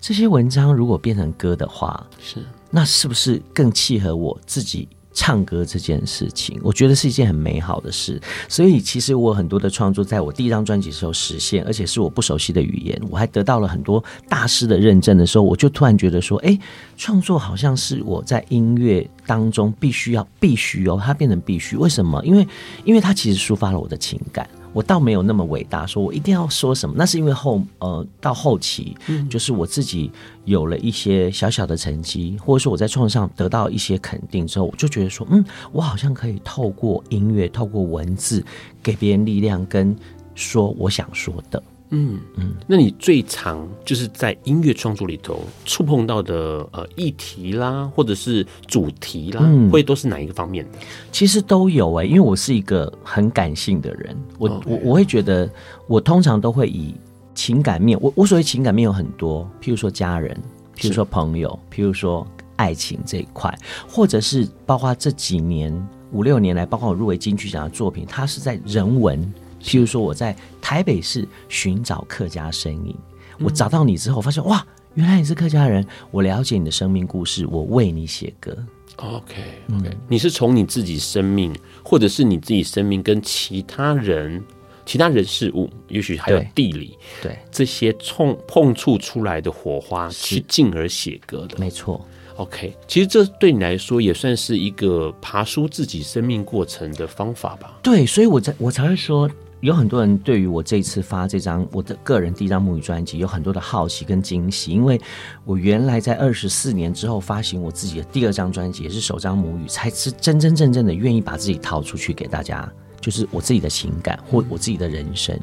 [0.00, 4.88] 这些文章如果变成歌的话，是，那是不是更契合我自己
[5.20, 8.20] 唱歌这件事情，我觉得是一件很美好的事。
[8.46, 16.56] 所以其实我很多的创作，在我第一张专辑的时候实现，而且是我不熟悉的语言，我还得到了很多大师的认证的时候，我就突然觉得说，哎，
[16.96, 21.76] 创作好像是我在音乐当中必须要必须哦，它变成必须。
[21.76, 22.24] 为什么？
[22.24, 22.46] 因为
[22.84, 24.48] 因为它其实抒发了我的情感。
[24.78, 26.94] 我倒没有那么伟大，说我一定要说什么。
[26.96, 28.96] 那是因为后呃到后期，
[29.28, 30.08] 就是我自己
[30.44, 38.44] 有了一些小小的成绩，或者说我在创作上得到一些肯定之后，我就觉得说，嗯，我好像可以透过音乐，透过文字，
[38.80, 39.96] 给别人力量，跟
[40.36, 41.60] 说我想说的。
[41.90, 50.78] 嗯嗯，那你最常就是在音乐创作里头触碰到的呃议题啦，或者是主题啦，嗯、会都是哪一个方面的？
[51.10, 54.62] 其实都有哎、欸，因为我是一个很感性的人，我 Okay.
[54.66, 55.48] 我我会觉得
[55.86, 56.94] 我通常都会以
[57.34, 60.36] 情感面，我我所谓情感面有很多，譬如说家人，
[60.76, 62.26] 譬如说朋友，譬如说
[62.56, 63.56] 爱情这一块，
[63.88, 65.72] 或者是包括这几年
[66.12, 69.32] 五六年来，包括我入围金曲奖的作品，它是在人文。
[69.62, 72.94] 譬如说，我在台北市寻找客家身影，
[73.38, 75.86] 我找到你之后，发现哇，原来你是客家人。
[76.10, 78.56] 我了解你的生命故事，我为你写歌。
[78.96, 81.54] OK，OK，你是从你自己生命，
[81.84, 84.42] 或者是你自己生命跟其他人、
[84.84, 92.04] 其他人事物，也许还有地理，对，对这些冲碰触出来的火花，去进而写歌的，没错。
[92.36, 97.78] OK，其实这对你来说也算是一个爬梳自己生命过程的方法吧？
[97.82, 99.30] 对，所以我在我才会说。
[99.60, 105.00] 有很多人对于我这次发这张我的个人第一张母语专辑有很多的好奇跟惊喜，因为
[105.44, 115.36] 我原来在二十四年之后发行我自己的第二张专辑，也是首张母语，才是真真正正的愿意把自己掏出去给大家，就是我自己的情感或我自己的人生。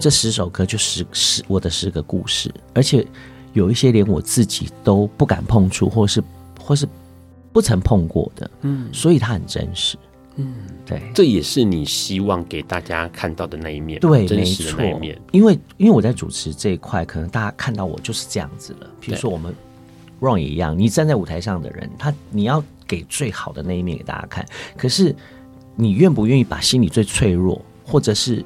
[0.00, 3.06] 这十首歌就十十我的十个故事，而且
[3.52, 6.20] 有一些连我自己都不敢碰触，或是
[6.60, 6.84] 或是
[7.52, 9.96] 不曾碰过的，嗯，所以它很真实。
[10.36, 10.54] 嗯，
[10.86, 15.20] 对，这也是你希望给大家看到的那一面，对，真实的那一面。
[15.30, 18.90] 因为因为我在主持这一块，可能大家看到我就是这样子了。
[19.00, 19.54] 比如说我们
[20.20, 24.46] Ron 也一样，你站在舞台上的人，他你要给最好的那一面给大家看。
[24.76, 25.14] 可是
[25.76, 28.44] 你愿不愿意把心里最脆弱，或者是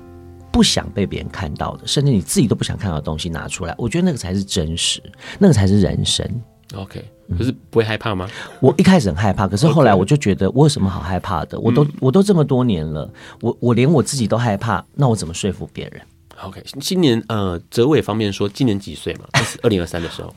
[0.50, 3.74] 不想被别人看到的，甚至你自己都不想看到的东西拿出来？
[3.78, 5.02] 我觉得那个才是真实，
[5.38, 6.28] 那个才是人生。
[6.74, 7.04] OK。
[7.36, 8.28] 可是不会害怕吗？
[8.60, 11.58] 我一开始很害怕，可是后来我就觉得，我有什么好害怕的？
[11.58, 13.10] 我都我都这么多年了，
[13.40, 16.00] 我我连我自己都害怕，那我怎么说服别人
[16.40, 19.24] ？OK，今年呃，哲伟方面说，今年几岁嘛？
[19.42, 20.32] 是 二零二三的时候，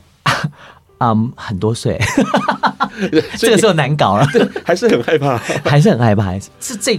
[0.98, 1.96] 嗯，很多岁，
[3.38, 4.26] 这个时候难搞了，
[4.64, 6.98] 还是很害怕，还是很害怕，还是是这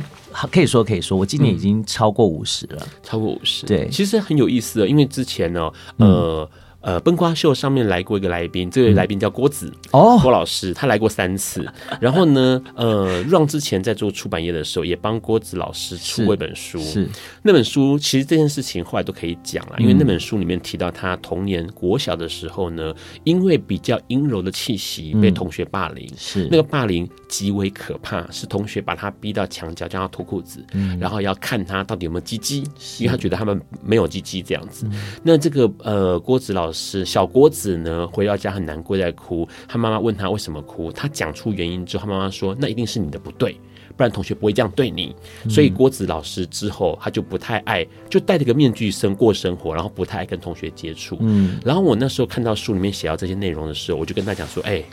[0.50, 6.50] 可以说可以说，我今年已经超过五十了，超过五十，对，其实很有意思的，因为之前呢，呃。
[6.82, 11.66] 呃，崩瓜秀上面来过一个来宾，这位来宾叫郭子哦，郭老师，他来过三次。
[12.02, 16.80] 然后呢，呃，Ron 之前在做出版业的时候，也帮郭子老师出过一本书。
[16.80, 17.08] 是。
[17.44, 26.48] 那本书，其实这件事情后来都可以讲了，因为那本书里面提到他童年国小的时候呢，因为比较阴柔的气息被同学霸凌，是。
[26.50, 30.98] 那个霸凌极为可怕，是同学把他逼到墙角，叫他脱裤子，嗯。
[31.00, 32.64] 然后要看他到底有没有鸡鸡，
[32.98, 34.88] 因为他觉得他们没有鸡鸡这样子。
[35.22, 39.48] 那这个呃，郭子老是小郭子呢，回到家很难过，在哭。
[39.68, 43.54] 他妈妈问他为什么哭，他讲出原因之后，他妈妈说：“那一定是你的不对，
[43.96, 45.16] 不然同学不会这样对你。”
[45.50, 51.18] 所以郭子老师之后他就不太爱，就戴着个面具生过生活，然后不太爱跟同学接触。
[51.22, 54.84] 嗯，然后我那时候看到书里面写到这些内容的时候，我就跟他讲说：“哎。”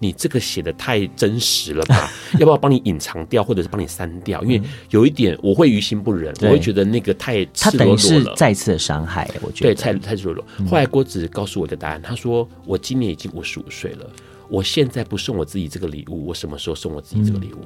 [0.00, 2.10] 你这个写的太真实了吧？
[2.38, 4.42] 要不要帮你隐藏掉，或者是帮你删掉？
[4.42, 8.34] 因为有一点我会于心不忍，我会觉得那个太赤裸裸了。
[8.36, 10.44] 再次的伤害，我觉得对，太太赤裸裸。
[10.68, 14.10] 后来郭子告诉我的答案，他说：“我今年已经五十五岁了，
[14.48, 17.60] 我现在不送我自己这个礼物，我什么时候送我自己这个礼物？”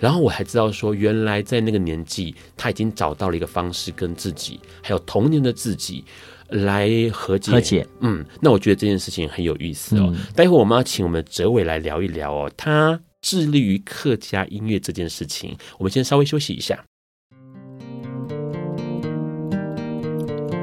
[0.00, 6.04] 然后我还知道说，原来在那个年纪，他已经找到了一个方式，跟自己还有童年的自己。
[6.48, 10.12] 来和解，和解，嗯，那我觉得这件事情很有意思哦。
[10.14, 15.56] 嗯、待会我们要请我们哲伟来聊一聊哦，他致力于客家音乐这件事情。
[15.78, 16.82] 我们先稍微休息一下。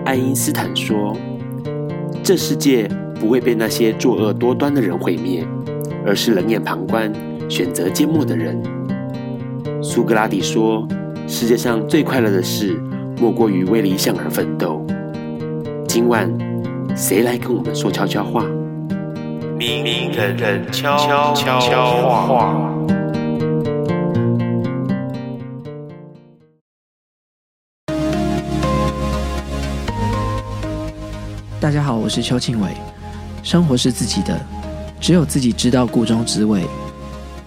[0.05, 1.15] 爱因斯坦说
[2.23, 2.88] ：“这世界
[3.19, 5.45] 不会被那些作恶多端的人毁灭，
[6.05, 7.11] 而是冷眼旁观、
[7.49, 8.61] 选择缄默的人。”
[9.83, 10.88] 苏格拉底说
[11.27, 12.79] ：“世界上最快乐的事，
[13.19, 14.86] 莫过于为理想而奋斗。”
[15.95, 16.29] 今晚，
[16.93, 18.43] 谁来跟我们说悄悄话？
[19.57, 21.33] 明人人悄悄
[22.27, 22.69] 话。
[31.61, 32.71] 大家好，我是邱庆伟。
[33.41, 34.37] 生活是自己的，
[34.99, 36.65] 只有自己知道故中滋味。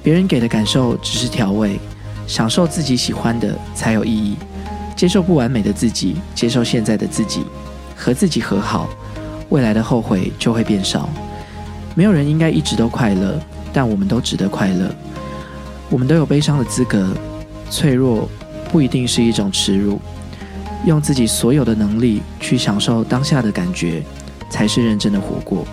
[0.02, 1.78] 别人给的感受只是调味，
[2.26, 4.38] 享受自己喜欢的才有意义。
[4.96, 7.44] 接受不完美的自己，接受现在的自己，
[7.98, 8.88] 和自己和好，
[9.48, 11.08] 未来的后悔就会变少。
[11.96, 13.38] 没有人应该一直都快乐，
[13.72, 14.88] 但我们都值得快乐。
[15.90, 17.08] 我们都有悲伤的资格，
[17.68, 18.28] 脆弱
[18.70, 20.00] 不一定是一种耻辱。
[20.86, 24.00] 用自己所有的能力去享受当下的感觉，
[24.48, 25.66] 才是认真的活过。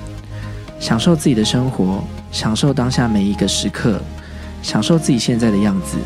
[0.79, 4.01] 享受自己的生活，享受当下每一个时刻，
[4.63, 5.97] 享受自己现在的样子。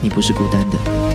[0.00, 1.07] 你不是孤单的。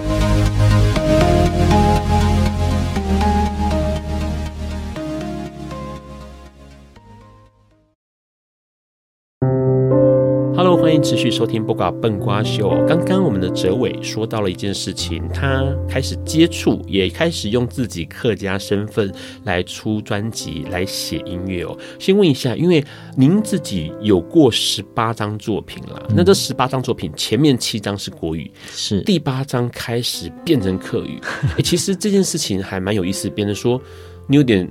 [11.04, 12.70] 持续收听《不瓜笨瓜秀》。
[12.88, 21.78] 刚刚我们的哲伟说到了一件事情，他开始接触，也开始用自己客家身份来出专辑、来写音乐哦。
[22.00, 22.82] 先问一下，因为
[23.18, 31.20] 您自己有过十八张作品了，嗯、那这十八张作品前面七张是国语，是第八张开始变成客语。
[31.58, 33.80] 欸、其实这件事情还蛮有意思，变成说
[34.26, 34.66] 你有点。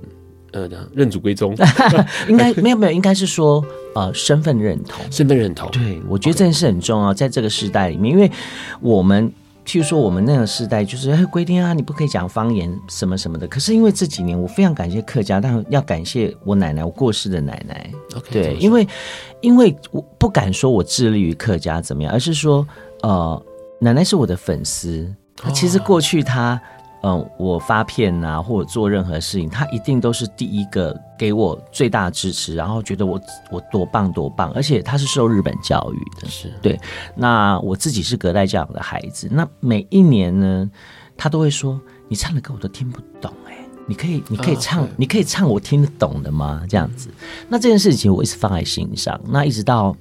[0.53, 1.57] 呃，认祖归宗，
[2.29, 5.71] 应该没有没有，应该是说呃，身份认同，身份认同。
[5.71, 8.31] 对，我觉得这件事很重要，在这个时代里面，因为
[8.81, 9.33] 我们
[9.65, 13.49] 譬如说我们那个时代就是规定啊，你不可以讲方言什么什么的。
[13.49, 17.91] 可是因为这几年，我非常感谢客家，但要感谢我奶奶，我过世的奶奶。
[18.11, 18.87] Okay, 对，因为
[19.41, 22.67] 因为我不敢说我致力于客家怎么样，而是说
[23.03, 23.43] 呃，
[23.81, 25.11] 奶奶是我的粉丝，
[25.55, 26.61] 其实过去她。
[27.05, 36.81] 嗯，我发片啊，或者做任何事情，他一定都是第一个给我最大的支持，然后觉得我我多棒多棒，而且他是受日本教育的，是对。
[37.17, 40.71] 那我自己是隔代教养的孩子，那每一年呢，
[41.17, 47.09] 他都会说：“你唱的歌我都听不懂，哎，你可以你可以唱，你可以唱我听得懂的吗？”这样子。
[47.49, 49.21] 那这件事情我一直放在心上。
[49.27, 49.97] 那一直到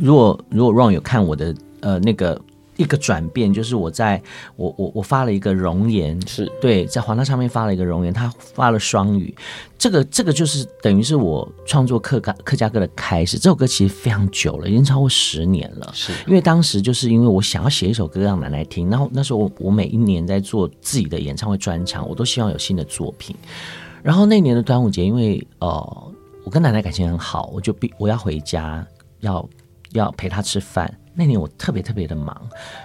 [0.00, 2.40] 如果如果 Ron 有看我的呃那个。
[2.76, 4.20] 一个转变就是我在
[4.56, 9.34] 我我我发了一个容颜，是对，在黄大上面发了一个容颜，他发了双语，
[9.76, 13.38] 这个这个就是等于是我创作客家客家歌的开始。
[13.38, 15.90] 这首歌其实非常久了，已经超过十年了。
[15.92, 23.36] 是因为当时就是因为我想要写一首歌让奶奶听，然后那时候我我每一年在做自己的演唱会专场，我都希望有新的作品。
[24.02, 26.12] 然后那年的端午节，因为呃
[26.42, 28.84] 我跟奶奶感情很好，我就必我要回家
[29.20, 29.48] 要
[29.92, 30.92] 要陪她吃饭。
[31.14, 32.40] 那年我特别特别的忙，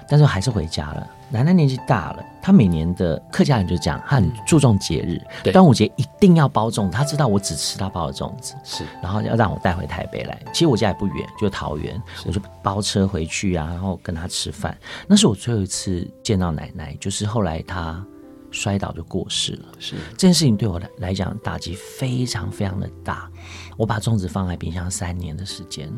[0.09, 1.07] 但是我还是回家了。
[1.29, 6.91] 奶奶年纪大了，她每年的客家人就这样，她很注重节日，对端午节一定要包粽子。
[6.91, 10.41] 她知道我只吃她包的粽子，是，然后要让我带回台北来。
[10.53, 14.77] 其实我家也不远，就桃园，我就包车回去啊，然后跟她吃饭。
[15.07, 18.05] 那是我最后一次见到奶奶，就是后来她
[18.51, 19.65] 摔倒就过世了。
[19.79, 23.29] 是这件事情对我来来讲打击非常非常的大。
[23.77, 25.91] 我把粽子放在冰箱三年的时间。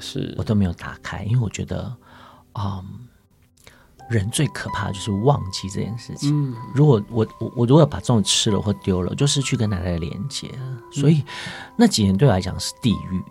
[0.00, 1.96] 是我都没有打开，因为我觉得，
[2.54, 2.84] 嗯，
[4.08, 6.30] 人最可怕的就是忘记这件事情。
[6.32, 10.48] 嗯，如果我我我如果把这种吃了或丢了，就失去跟奶奶的连接。
[10.92, 11.24] 所以
[11.76, 13.22] 那几年对我来讲是地狱。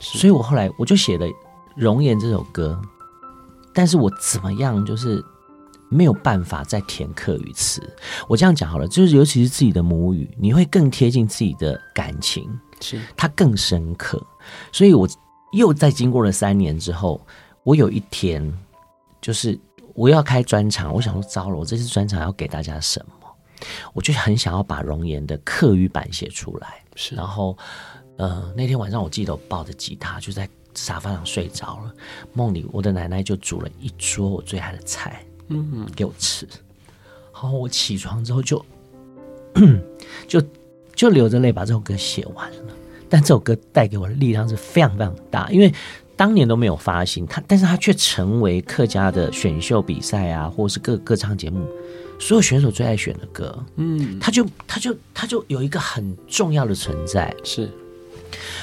[0.00, 1.26] 所以我后来我就写了
[1.76, 2.80] 《容颜》这首歌，
[3.74, 5.24] 但是我怎么样就是
[5.88, 7.80] 没有办法再填客语词。
[8.26, 12.48] 我这样讲好了，就是尤其是自己的母语，你会更贴近自己的感情，
[12.80, 14.20] 是它更深刻。
[14.72, 15.06] 所以我。
[15.52, 17.20] 又在经过了三年之后，
[17.62, 18.52] 我有一天
[19.20, 19.58] 就是
[19.94, 23.12] 我要开专场，我想说糟了，我这次专场要给大家什么？
[23.92, 26.82] 我就很想要把容颜的客语版写出来。
[26.96, 27.56] 是，然后
[28.16, 31.94] 呃那天晚上我记得我抱着吉他就在沙发上睡着了，
[32.32, 36.48] 梦里我的奶奶就煮了一桌我最爱的菜，嗯嗯，给我吃。
[37.32, 38.64] 然后我起床之后就
[40.26, 40.42] 就
[40.94, 42.74] 就流着泪把这首歌写完了。
[43.12, 45.70] 但这首歌带给我的力量是非常非常大，因为
[46.16, 51.68] 当年都没有发行它，但是它却成为客家的选秀比赛啊，或者是各歌唱节目
[52.18, 53.62] 所有选手最爱选的歌。
[53.76, 57.34] 嗯，它就它就它就有一个很重要的存在。
[57.44, 57.68] 是，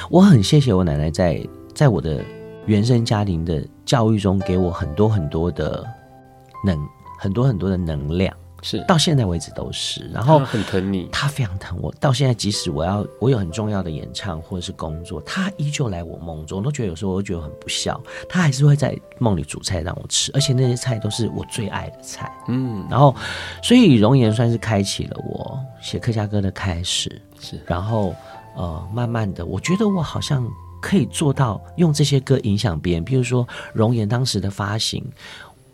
[0.10, 2.20] 我很谢谢我奶奶在在我的
[2.66, 5.86] 原生家庭的教育中给我很多很多的
[6.66, 6.76] 能
[7.20, 8.36] 很多很多的能量。
[8.62, 11.93] 是到现在为止都是，然后很疼你，他非常疼我。
[11.99, 16.60] 到现在，即使我要我有很重要的演唱或者是工作，他依旧来我梦中。
[16.60, 22.32] 我都觉得有时候我都觉得很不孝，他还是会在梦里煮菜让我吃，而且那些菜都是我最爱的菜。
[22.47, 23.16] 嗯，然后
[23.64, 27.22] 所以容颜算是开启了我写客家歌的开始。
[27.39, 28.14] 是，然后
[28.55, 30.45] 呃，慢慢的，我觉得我好像
[30.82, 33.03] 可以做到用这些歌影响别人。
[33.03, 35.05] 比如说容颜当时的发行。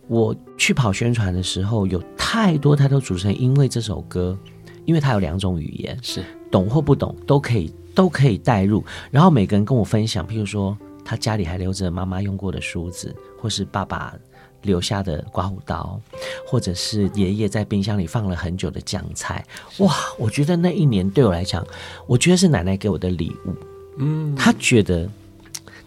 [0.07, 4.37] 我去跑宣传的时候，有太多太多主持人因为这首歌，
[4.85, 8.83] 因为它有两种语言，是懂或不懂都可以都可以带入。
[9.09, 14.13] 然后每个人跟我分享，譬如说他家里还留着妈妈用过的梳子，或是爸爸
[14.61, 15.99] 留下的刮胡刀，
[16.47, 19.45] 或者是爷爷在冰箱里放了很久的酱菜。
[19.79, 21.65] 哇，我觉得那一年对我来讲，
[22.07, 23.55] 我觉得是奶奶给我的礼物。
[23.97, 25.09] 嗯，他觉得，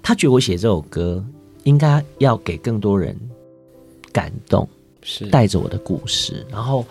[0.02, 1.24] 他觉得我写这首歌
[1.64, 3.16] 应该要给更多人
[4.12, 4.68] 感动，
[5.02, 6.84] 是带着我的故事，然后，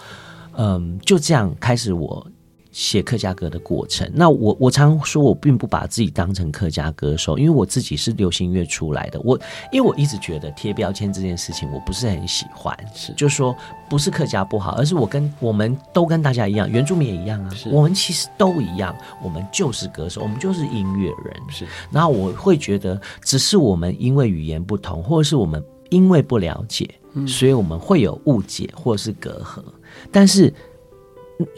[0.58, 2.26] 嗯，就这样开始我。
[2.74, 9.20] 写客家歌的过程，那我我常说，我并不把自己当成客家歌手，因为我自己是流行乐出来的。
[9.22, 9.36] 我
[9.72, 12.78] 因为我一直觉得贴标签这件事情，我不是很喜欢。
[12.94, 13.56] 是，就是说
[13.90, 17.52] 不是客家不好，而是我跟我们都跟大家一样，原住民也一样啊。
[17.72, 21.36] 我们其实都一样，我们就是歌手，我们就是音乐人。
[21.50, 29.64] 是，然后我会觉得，只是我们因为语言不同，或者是我们因为不了解，嗯，所以我们会有误解或者是隔阂，
[30.12, 30.54] 但是。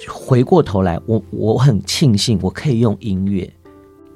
[0.10, 3.50] 回过头来，我我很庆幸，我可以用音乐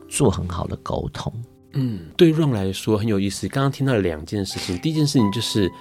[0.10, 1.32] 做很好的沟通。
[1.72, 3.48] 嗯，对 Ron 来说很有意思。
[3.48, 5.72] 刚刚听到了两件事情，第一件事情就是，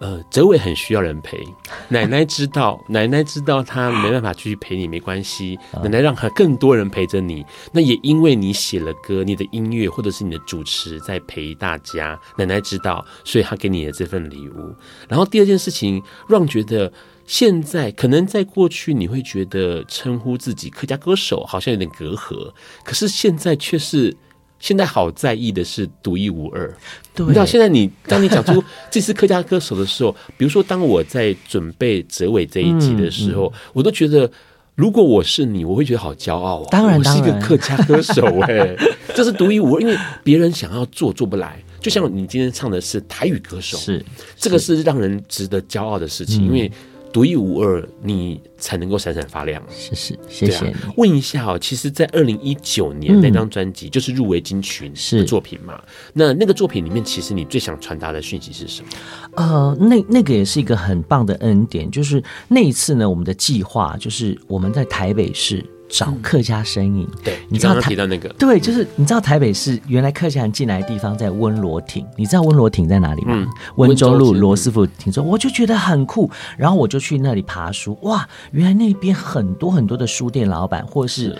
[0.00, 1.46] 呃，哲伟很需要人陪。
[1.88, 5.58] 奶奶知道，奶奶知道他没办法继续陪你，没关系。
[5.82, 7.44] 奶奶让他更多人陪着你。
[7.72, 12.18] 那也因为你写了歌，你的音乐或者是你的主持在陪大家。
[12.36, 14.74] 奶奶知道，所以他给你的这份礼物。
[15.08, 16.92] 然后第二件事情，Ron 觉得。
[17.28, 22.52] 现在可能在过去你会觉得称呼自己客家歌手好像有点隔阂，
[22.84, 24.16] 可是现在却是
[24.58, 26.72] 现在好在意的是独一无二。
[27.14, 34.30] 对，你知道现在你当你讲出这是客家歌手的时候，比如说当我在准备哲伟这一集的时候，嗯嗯、我都觉得
[34.74, 36.68] 如果我是你，我会觉得好骄傲啊！
[36.70, 38.76] 当然，我是一个客家歌手 哎、欸，
[39.14, 41.62] 这是独一无二，因为别人想要做做不来。
[41.80, 44.04] 就像你今天唱的是台语歌手，是
[44.36, 46.70] 这个是让人值得骄傲的事情，嗯、因为。
[47.16, 49.62] 独一无二，你才能够闪闪发亮。
[49.70, 50.72] 是是，谢谢你。
[50.72, 55.82] 啊、问一下哦，其实，在二零一九年那张专辑就是入围金曲的作品嘛？
[56.12, 58.88] 那那个作品里面，其实你最想传达的讯息是什么？
[59.36, 65.64] 呃，那那个也是一个很棒的恩典，就是那一次呢，我们的计划就是我们在台北市。
[65.88, 73.46] 找客家身影，嗯，对，你知道他提到那个，对，就是你知道台北市原来客家人进来的地方在温罗亭，你知道温罗亭在哪里吗？
[73.76, 81.38] 温、嗯、州路罗斯福亭，说我就觉得很酷，然后我就去那里爬书，哇，原来那边很多很多的书店老板或是。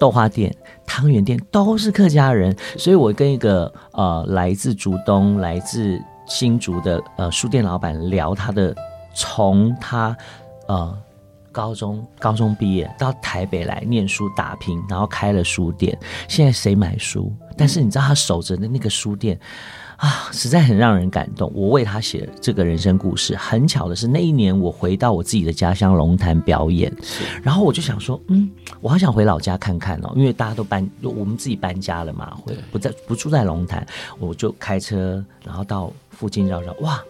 [0.00, 0.54] 豆花店、
[0.86, 8.72] 汤圆店都是客家人，所以我跟一个呃来自竹东、来自新竹的呃书店老板聊他的
[9.12, 10.16] 从他
[10.68, 10.96] 呃。
[11.58, 15.98] 高中高中毕业到台北来念书打拼，然后开了书店。
[16.28, 17.34] 现在谁买书？
[17.56, 19.36] 但是你知道他守着的那个书店
[19.96, 21.50] 啊，实在很让人感动。
[21.52, 23.34] 我为他写这个人生故事。
[23.34, 26.94] 很巧的是，那一年我回到我自己的家乡龙潭表演，
[27.42, 28.48] 然后我就想说，嗯，
[28.80, 33.84] 我好想回老家看看哦，因为大家都搬，我们自己搬家了嘛，回不在不住在龙潭，
[34.20, 37.02] 我就开车然后到附近绕绕，哇，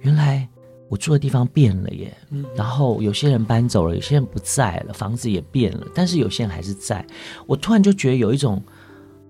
[0.00, 0.48] 原来。
[0.88, 2.16] 我住的地方变了耶，
[2.54, 7.04] 然后有些人搬走了，有些人不在了，房子也变了，但是有些人还是在。
[7.46, 8.62] 我突然就觉得有一种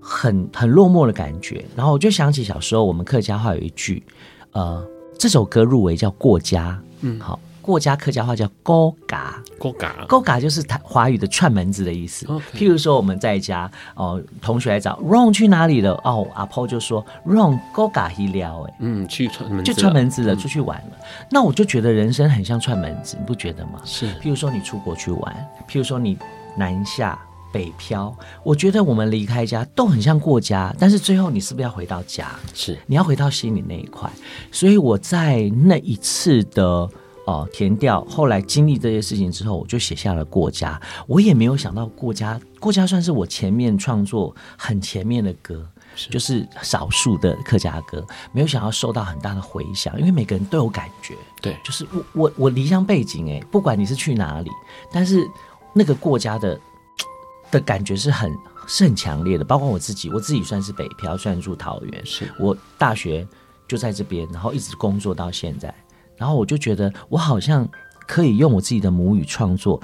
[0.00, 4.02] 很很落寞的感觉，然后我就想起小时候我们客家话有一句，
[4.52, 4.86] 呃，
[5.18, 7.40] 这首歌入围叫《过家》，嗯，好。
[7.64, 12.26] 过家客家话叫勾嘎，勾嘎，勾嘎就是台华语的串门子的意思。
[12.52, 15.92] 譬如说我们在家哦，同学来找 Ron 去哪里了？
[16.04, 20.92] 哦，阿婆就说 Ron 勾嘎一撩哎，嗯，去串门子，就串门子了，出去玩了。
[20.92, 21.26] 嗯。
[21.30, 23.80] 那我就觉得人生很像串门子，你不觉得吗？
[23.84, 24.08] 是。
[24.16, 26.18] 譬如说你出国去玩，譬如说你
[26.58, 27.18] 南下
[27.50, 32.28] 北漂，我觉得我们离开家都很像过家，但是最后你是不是要回到家？
[32.52, 34.10] 是，你要回到心里那一块。
[34.52, 36.86] 所以我在那一次的。
[37.26, 38.04] 哦，填掉。
[38.04, 40.78] 后来经历这些事情之后，我就写下了《过家》。
[41.06, 45.66] 我也没有想到，《过家》《过家》算是我前面创作很前面的歌，
[45.96, 51.14] 是就是少数的客家歌，没有想到受到很大的回响，因为每个人都有感觉。
[51.40, 54.50] 对，就是我我我离乡背景，哎，不管你是去哪里，
[54.92, 55.26] 但是
[55.72, 56.60] 那个过家的
[57.50, 58.30] 的感觉是很
[58.66, 59.44] 是很强烈的。
[59.44, 63.26] 包括我自己，我自己算是北漂，虽然住桃园，是我大学
[63.66, 65.74] 就在这边，然后一直工作到现在。
[66.16, 67.68] 然后我就觉得，我好像
[68.06, 69.80] 可以用我自己的母语创作，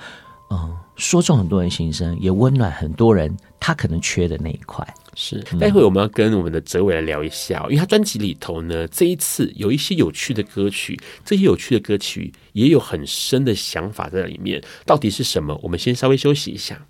[0.51, 4.87] 嗯，说中很多人心声，也温暖很多人他可能缺的那一块。
[5.15, 15.59] 是，待会我们要跟我们的哲伟来聊一下，因为他专辑里头呢，这一次有一些有趣的歌曲，这些有趣的歌曲也有很深的想法在里面，到底是什么？
[15.63, 16.81] 我们先稍微休息一下。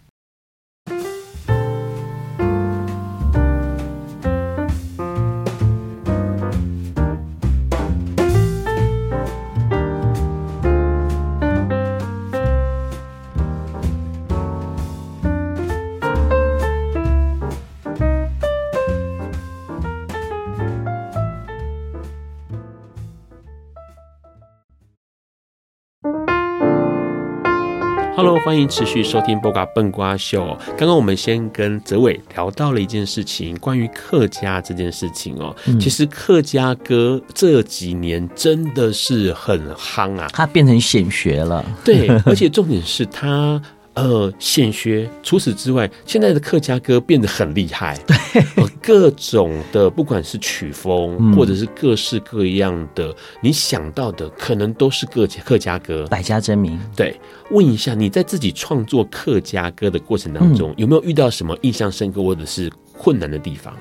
[28.23, 30.43] Hello，欢迎持续收听《播瓜笨瓜秀》。
[30.77, 35.57] 刚刚我们先跟泽伟聊到了一件事情，关于客家这件事情哦。
[35.67, 41.65] 嗯、其实客家歌这几年真的是很夯啊，它变成显学了。
[41.83, 43.59] 对，而且重点是它。
[43.95, 45.11] 呃，显学。
[45.23, 48.43] 除此之外，现在的客家歌变得很厉害，对，
[48.81, 56.79] 各种的，不管是曲风，嗯、或者是各式各样的，你想到的，可能都是客家客家歌，百家争鸣。
[56.95, 57.21] 对，
[57.51, 63.75] 问一下，你在自己创作客家歌的过程当中，嗯、有没有遇到什么印象深刻或者是困难的地方？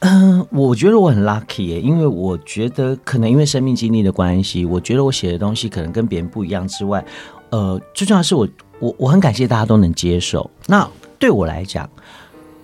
[0.00, 7.04] 嗯、呃，我觉得我很 lucky 耶，因为我觉得可能因为生命经历的关系，我觉得我写的东西可能跟别人不一样之外，
[7.50, 8.48] 呃，最重要的是我。
[8.84, 10.50] 我我很感谢大家都能接受。
[10.66, 10.86] 那
[11.18, 11.88] 对我来讲，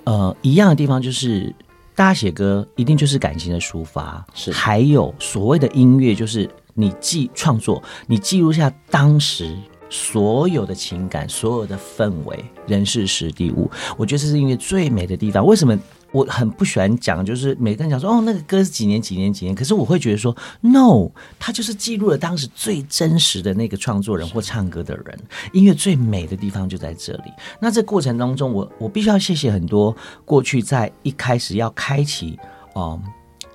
[0.05, 1.55] 呃，一样的地方就是，
[1.95, 4.53] 大家写歌一定就是感情的抒发，是。
[4.53, 9.57] 还有所谓的音乐，就是你记创作，你记录下当时
[9.89, 13.71] 所有的情感、所有的氛围、人事时地物。
[13.97, 15.47] 我觉得这是音乐最美的地方。
[15.47, 15.79] 为什么？
[16.13, 21.09] 我很不喜欢讲，就是每个人讲说哦，那个歌是几年几年几年，可是我会觉得说，no，
[21.39, 25.19] 它就是记录了当时最真实的那个创作人或唱歌的人。
[25.53, 27.33] 音乐最美的地方就在这里。
[27.61, 29.95] 那这过程当中，我我必须要谢谢很多
[30.25, 32.39] 过去在一开始要开启
[32.75, 33.01] 哦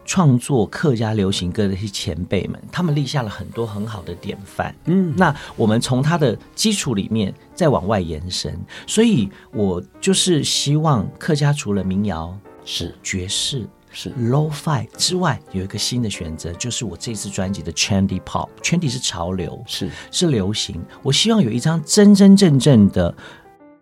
[0.05, 4.73] 创作客家流行歌的一些前辈们，他们立下了很多很好的典范。
[4.85, 12.37] 嗯，那我们从他的基础里面再往外延伸，所以我就是希望客家除了民谣。
[12.65, 18.49] 是爵士，是 Lo-Fi 之外，有一个新的选择，就是我这次专辑的 Trendy Pop。
[18.61, 20.83] Trendy 是潮流，是是流行。
[21.03, 23.15] 我希望有一张真真正正的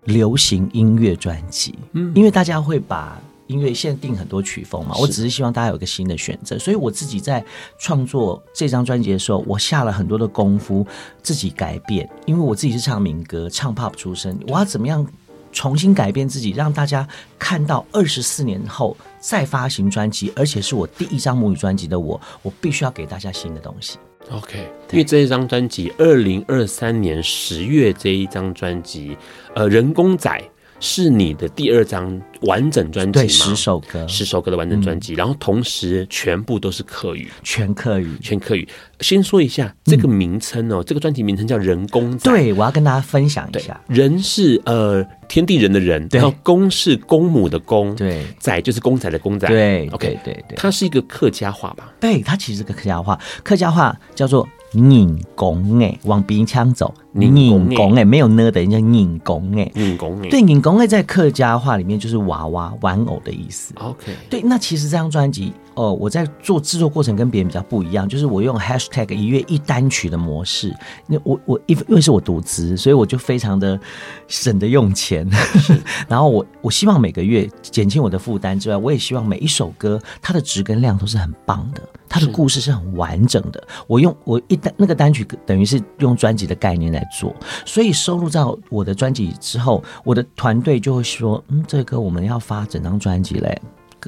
[0.03, 1.73] 流行音乐专辑。
[1.93, 6.59] 嗯，因为大家会把音乐现在定很多曲风嘛，我只是希望大家有一个新的选择。
[6.59, 7.43] 所以我自己在
[7.79, 10.85] 创作这张专辑的时候，我下了很多的功夫，
[11.21, 12.09] 自己改变。
[12.25, 15.05] 因为我自己是唱民歌、唱 Pop 出身，我要怎么样？
[15.53, 17.07] 重新改变自己，让大家
[17.39, 23.97] 看到二十四年后再发行专辑，而且是我第一张母语专辑的我，我必须要给大家新的东西。
[24.31, 24.59] OK，
[24.91, 29.17] 因为这一张专辑，二零二三年十月这一张专辑，
[29.53, 30.41] 呃，人工仔。
[30.85, 33.23] 是你的第二张完整专辑吗？
[33.23, 38.67] 对，十首歌，十首歌的完整专辑，嗯、然后同时全部都是客语，全客语，全客语。
[38.99, 42.29] 先说一下这个名称哦，嗯、这个专辑名称叫《人工仔》。
[42.35, 49.47] 对，我要跟大家分享一下，人是呃天地人的人，然后公是公母的公，对，仔就是公仔的公仔。
[49.47, 51.93] 对，OK，对对对，它是一个客家话吧？
[52.01, 54.45] 对，它其实是个客家话，客家话叫做。
[54.73, 56.93] 拧拱哎，往鼻腔走。
[57.11, 59.71] 拧拱哎，没有呢的，人家拧拱哎。
[59.75, 63.73] 拧拱哎，对，拧拱哎，在客家话里面就是娃娃、玩偶的意思。
[63.77, 70.73] OK，对，那其实这张专辑哦，我在做制作过程跟别人比较不一样，就是我用 Hashtag 一月一单曲的模式。
[71.07, 73.79] 那我我因为是我独资，所以我就非常的
[74.27, 75.27] 省得用钱。
[76.07, 81.81] 然后我我希望每个月减轻我的负担之外，我也希望每一首歌它的质跟量都是很棒的。
[82.07, 93.59] 它的故事是很完整的，我用我一单那个单曲等于是用专辑的概念来做，所以收录到我的专辑之后，我的团队就会说，嗯，这个歌我们要发整张专辑嘞，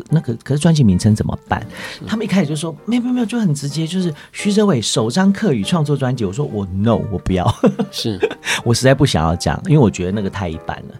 [0.09, 1.65] 那个可是专辑名称怎么办？
[2.07, 7.53] 他们一开始就说没有没有没有，就很直接，就是徐哲伟首张客语创作专辑，我说我 no 我不要，
[7.91, 8.19] 是
[8.63, 10.95] 我实在不想要讲，因为我觉得那个太一般了。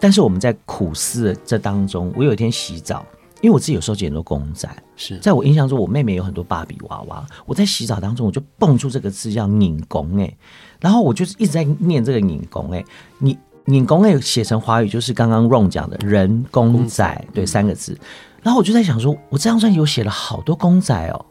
[0.00, 3.04] 但是我们在苦思的这当中，我有一天洗澡。
[3.40, 7.26] 因为我自己有收集很多公仔，是在我印象中，我妹妹有很多芭比娃娃。
[7.44, 10.32] 我在洗澡当中，我就蹦出这个字叫“拧工”哎，
[10.78, 12.84] 然后我就是一直在念这个“拧工”哎，
[13.18, 13.36] 你
[13.66, 17.98] “拧工”哎写成华语就是刚刚 Ron 讲的人工仔，对三个字。
[18.42, 21.24] 然后我就在想说，我这张专辑有写了好多公仔哦，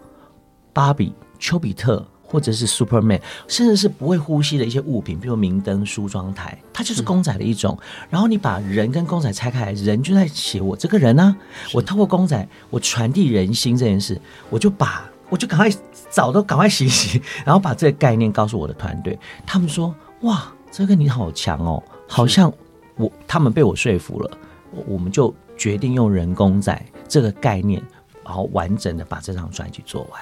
[0.74, 2.06] 芭比、丘比特。
[2.24, 7.78] 或者是 Superman，甚至是不会呼吸的一些物品，比如明灯、梳妆台，它就是公仔的一种。
[7.78, 11.36] 嗯、然后你把人跟公仔拆开来，人就在写我这个人啊。
[11.74, 14.18] 我透过公仔，我传递人心这件事，
[14.50, 15.70] 我就把我就赶快
[16.10, 19.20] 澡都赶快洗洗， 然后把这个概念告诉我的团队。
[19.46, 19.94] 他们说
[20.24, 22.50] ：“哇，这个你好强哦，好像
[22.96, 24.38] 我。”他们被我说服了，
[24.88, 26.82] 我们就决定用人工仔
[27.12, 27.84] 这个概念，
[28.24, 30.22] 然后完整的把这张专辑做完。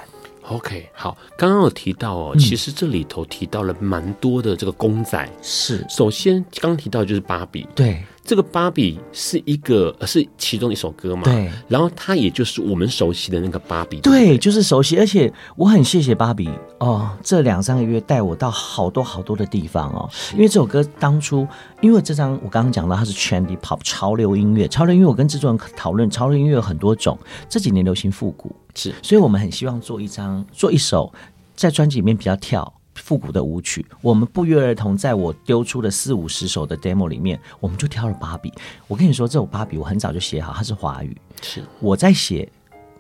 [0.50, 5.24] OK，好，刚刚有提到哦，其实这里头提到了蛮多的这个公仔。
[5.24, 21.47] 嗯、是，首先刚提到就是芭比，对，这个芭比是一个，是其中一首歌嘛，对，然后它也就是我们熟悉的那个芭比，对，就是熟悉，而且我很谢谢芭比哦，这两三个月带我到好多好多的地方哦，因为这首歌当初，
[21.80, 27.16] 因为这张我刚刚讲到它是 Trendy Pop 潮流音乐，潮流音乐我跟制作人讨论，潮流音乐有很多种，
[27.47, 28.56] 这几年流行复古。
[28.80, 31.11] 是，所以我们很希望做一张，做一首，
[31.53, 38.53] 在专辑里面比较跳、复古的舞曲，我们不约而同在我丢出的四五十首的 demo 里面，我们就挑了芭比。
[38.88, 41.61] 我跟你说，这首芭比我很早就写好，它是华语，是。
[41.82, 42.47] 我在写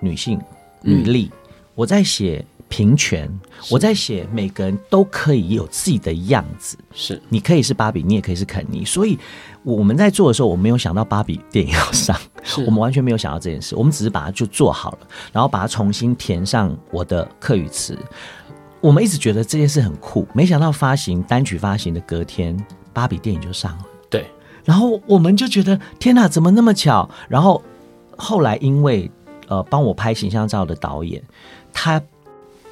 [0.01, 0.37] 女性
[0.81, 1.37] 女力，嗯、
[1.75, 3.31] 我在写平权，
[3.71, 6.77] 我在写每个人都可以有自己的样子。
[6.93, 7.21] 是。
[7.29, 8.83] 你可以是芭比，你也可以是肯尼。
[8.83, 9.17] 所以
[9.63, 12.19] 我们在做的时候，我没有想到芭比电影要上，
[12.65, 14.99] 我们完全没有想到这件事，我们只是把它就做好了，
[15.31, 17.97] 然后把它重新填上我的课语词。
[18.81, 22.57] 我们一直觉得这件事很酷，没想到发行单曲发行的隔天，
[22.93, 23.85] 芭比电影就上了。
[24.09, 24.25] 对，
[24.63, 27.09] 然后我们就觉得天哪，怎么那么巧？
[27.27, 27.61] 然后
[28.17, 29.11] 后来因为
[29.47, 31.21] 呃帮我拍形象照的导演，
[31.73, 32.01] 他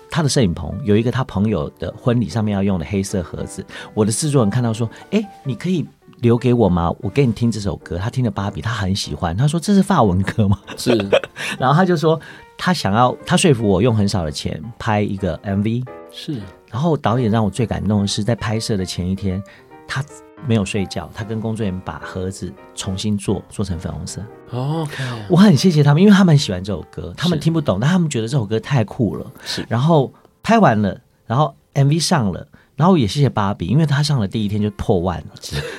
[0.10, 5.86] 他的摄影棚有一个他朋友的婚礼上面要用的黑色盒子，我的制作人看到说，哎，你可以
[6.20, 6.94] 留给我吗？
[7.00, 7.98] 我给你听这首歌。
[7.98, 9.36] 他听了芭比，他很喜欢。
[9.36, 10.60] 他说这是法文歌吗？
[10.76, 10.92] 是。
[11.60, 12.20] 然后他就说
[12.58, 15.86] 他想要，他说服我用很少的钱拍一个 MV。
[16.12, 16.42] 是，
[16.72, 19.42] 然后导演让我最感动的是，在拍摄的前一天，
[19.88, 20.04] 他
[20.48, 24.22] 没有睡觉，他跟工作人员把盒子重新做，做成粉红色。
[24.52, 29.32] OK，我很谢谢他们，因为他们很喜欢这首歌，他们听不懂，但他们觉得这首歌太酷了。
[29.44, 30.12] 是，然后
[30.42, 32.48] 拍完了，然后 MV 上了，
[32.78, 35.34] 然后也谢谢芭比，因为他上了第一天就破万了。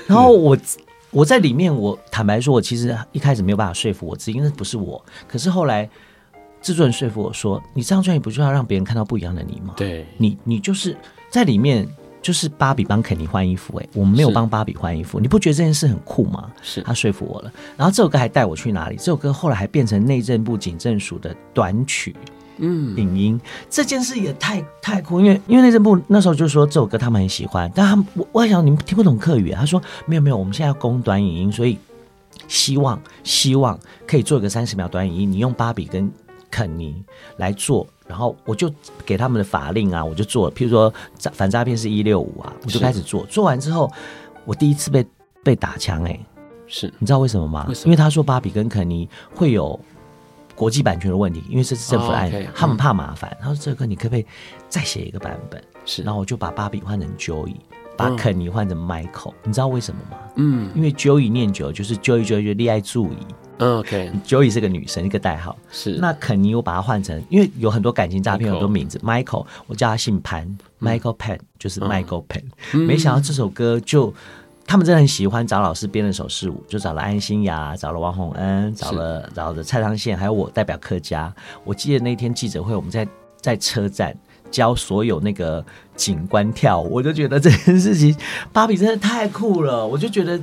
[0.06, 0.54] 然后我
[1.10, 5.88] 我在里面，我坦白说，我其实一开始没有办法说服我自己，因为不是我，可是后来。
[6.60, 9.74] 制作人说服我说：“你这张专辑不就要让别人看到不一样的你吗？
[9.76, 10.94] 对，你你就是
[11.30, 11.88] 在里面
[12.20, 16.50] 就是芭比帮肯尼换衣服，欸，哎，我们没有帮芭比换衣服，你不觉得这件事很酷吗？
[16.60, 17.52] 是他说服我了。
[17.76, 18.96] 然后这首歌还带我去哪里？
[18.96, 22.12] 这首歌后来还变成内政部警政署的短曲，
[22.58, 23.40] 嗯，影音
[23.70, 31.78] 这件事也太太酷，因为因为内政部那时候就说这首歌他们很喜欢，但他们我我还想你们听不懂客语，啊，他说没有没有，我们现在要供短影音，所以
[32.46, 36.10] 希望希望可以做一个三十秒短影音，你用芭比跟。”
[36.50, 37.04] 肯尼
[37.36, 38.72] 来做，然后我就
[39.04, 40.54] 给他们的法令啊，我就做了。
[40.54, 40.90] 譬如说
[41.34, 43.22] 反诈骗是一六五啊，我就开始做。
[43.26, 43.92] 做完之后，
[44.46, 45.04] 我第一次被
[45.44, 46.26] 被打枪哎、欸，
[46.66, 47.66] 是你知道为什么吗？
[47.68, 47.84] 为什么？
[47.84, 49.78] 因为他说芭比跟肯尼会有
[50.58, 53.34] 国际版权的问题，因为这是政府案，哦 okay, 他们怕麻烦。
[53.40, 54.26] 他说这个歌你可不可以
[54.68, 55.62] 再写一个版本？
[55.84, 57.54] 是，然后我就把芭比换成 Joey，
[57.96, 59.32] 把肯尼换成 Michael。
[59.44, 60.18] 你知道为什么吗？
[60.34, 63.16] 嗯，因为 Joey 念久就是 Joey Joey 恋爱注意。
[63.60, 65.56] 嗯，OK，Joey 是个女生，一个代号。
[65.70, 68.98] 是，那肯尼我把它换成，因为有很多感情诈骗，很多名字。
[68.98, 70.44] Michael，我叫他姓潘、
[70.78, 72.42] 嗯、，Michael Pan 就是 Michael Pan、
[72.74, 72.80] 嗯。
[72.82, 74.14] 没想到这首歌就
[74.68, 81.34] 他们真的很喜欢，找老师编了首试舞，就找了安心雅，找了王洪恩，找了找了蔡昌宪，还有我代表客家。
[81.64, 83.08] 我记得那天记者会，我们在
[83.40, 84.14] 在车站
[84.50, 85.64] 教所有那个
[85.96, 88.14] 警官跳舞，我就觉得这件事情，
[88.52, 90.38] 芭比真的太酷了，我就觉得。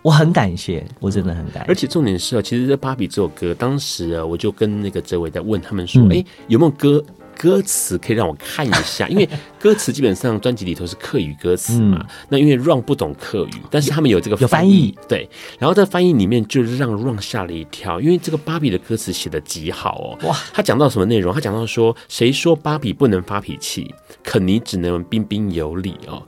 [0.00, 1.68] 我很感谢，我真的很感谢。
[1.68, 7.02] 而且重点是啊，其实这《芭比》这首歌，当时啊，我就跟那个哲伟在问他们说：“哎、嗯欸，有没有歌
[7.38, 9.06] 歌词可以让我看一下？
[9.08, 9.28] 因为
[9.60, 11.98] 歌词基本上专辑里头是客语歌词嘛。
[12.02, 15.28] 嗯、那因为 Ron 不懂客语，但是他们有这个有翻译，对。
[15.58, 20.28] 然后在翻译里面，就让 Ron 吓了一跳，因为这个芭比的歌词写的极好哦。
[20.28, 21.32] 哇，他讲到什么内容？
[21.32, 23.94] 他讲到说：谁说芭比不能发脾气？
[24.24, 26.22] 肯尼只能彬彬有礼哦。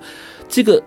[0.49, 0.81] 这个。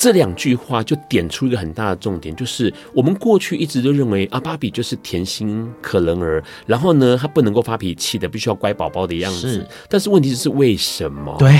[0.00, 9.52] 这两句话就点出一个很大的重点，就是我们过去一直都认为啊，芭比就是甜心可人儿，然后呢，她不能够发脾气的，必须要乖宝宝的样子。
[9.52, 11.36] 是，但是问题是为什么？
[11.38, 11.54] 对。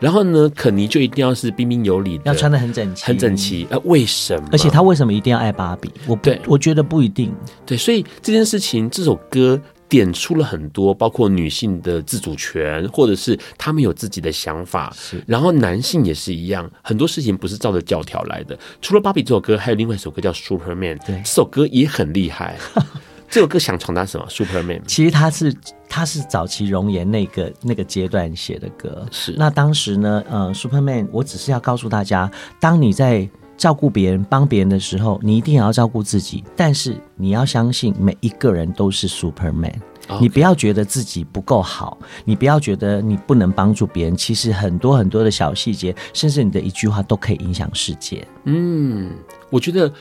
[0.00, 3.66] 然后呢，肯尼就一定要是彬彬有礼的，要穿的很整齐，很整齐。
[3.68, 4.48] 呃，为什么？
[4.52, 5.92] 而且他为什么一定要爱芭比？
[6.06, 7.34] 我不对，我觉得不一定。
[7.66, 9.60] 对，所以这件事情，这首歌。
[9.88, 14.92] 点出了很多，包括女性的自主权，或者是他们有自己的想法。
[14.96, 18.58] 是，然后男性也是一样，很多事情不是照着教条来的。
[18.80, 22.56] 除了芭比这首歌，还有另外一首歌叫《Superman》，对，这首歌也很厉害。
[23.30, 25.54] 这首歌想传达什么？Superman，其实他是
[25.88, 29.06] 他是早期容颜那个那个阶段写的歌。
[29.10, 33.28] 是，那当时呢，呃，Superman，我只是要告诉大家，当你在。
[33.56, 36.44] 照顾别人、帮别人的时候，你一定也要照顾自己。
[36.56, 39.74] 但是你要相信，每一个人都是 Superman。
[40.20, 41.96] 你不要觉得自己不够好，
[42.26, 44.14] 你不要觉得你不能帮助别人。
[44.14, 48.26] 其实很多很多的小细节，甚至你的一句话都可以影响世界。
[48.44, 49.12] 嗯，
[49.48, 49.92] 我觉得，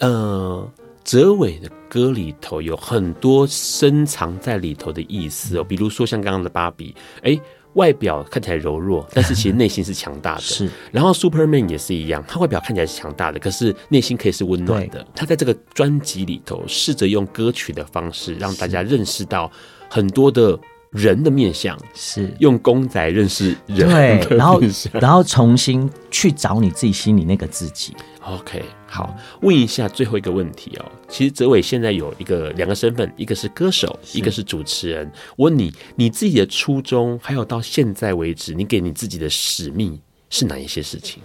[0.00, 0.68] 呃，
[1.04, 5.62] 哲伟的歌里头有很多深藏在里头的意思哦。
[5.62, 7.38] 比如说像刚刚的芭比，哎。
[7.74, 10.40] 外表看起来柔弱，但是其实内心是强大的。
[10.42, 15.06] 是，然后 Superman 也是一样，他外表看起来是强大的，可是内心可以是温暖的。
[15.14, 19.50] 他在这个专辑里头，试着用歌曲的方式让大家认识到
[19.88, 20.58] 很多的
[20.92, 24.60] 人的面相，是用公仔认识人对，然后
[24.92, 27.96] 然后重新去找你自己心里那个自己。
[28.20, 30.84] OK，好，问一下最后一个问题哦。
[31.08, 35.10] 其实泽伟现在有一个两个身份，一个是歌手，一个是主持人。
[35.36, 39.98] 我问你，你自己的初衷，还有到现在为止，你给你自己的使命
[40.30, 41.22] 是哪一些事情？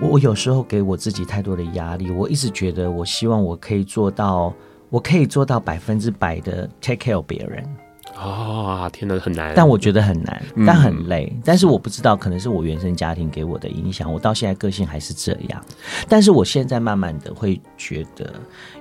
[0.00, 4.52] 我我有时候给我自己太多的压力，我一直觉得，我希望我可以做到，
[4.88, 7.64] 我可以做到百分之百的 take care 别人。
[8.22, 9.52] 哦，天哪，很难。
[9.56, 11.34] 但我觉得很难，嗯但很累。
[11.44, 15.64] 但是我不知道，可能是我原生家庭给我的影响，我到现在个性还是这样。
[16.08, 18.32] 但是我现在慢慢的会觉得，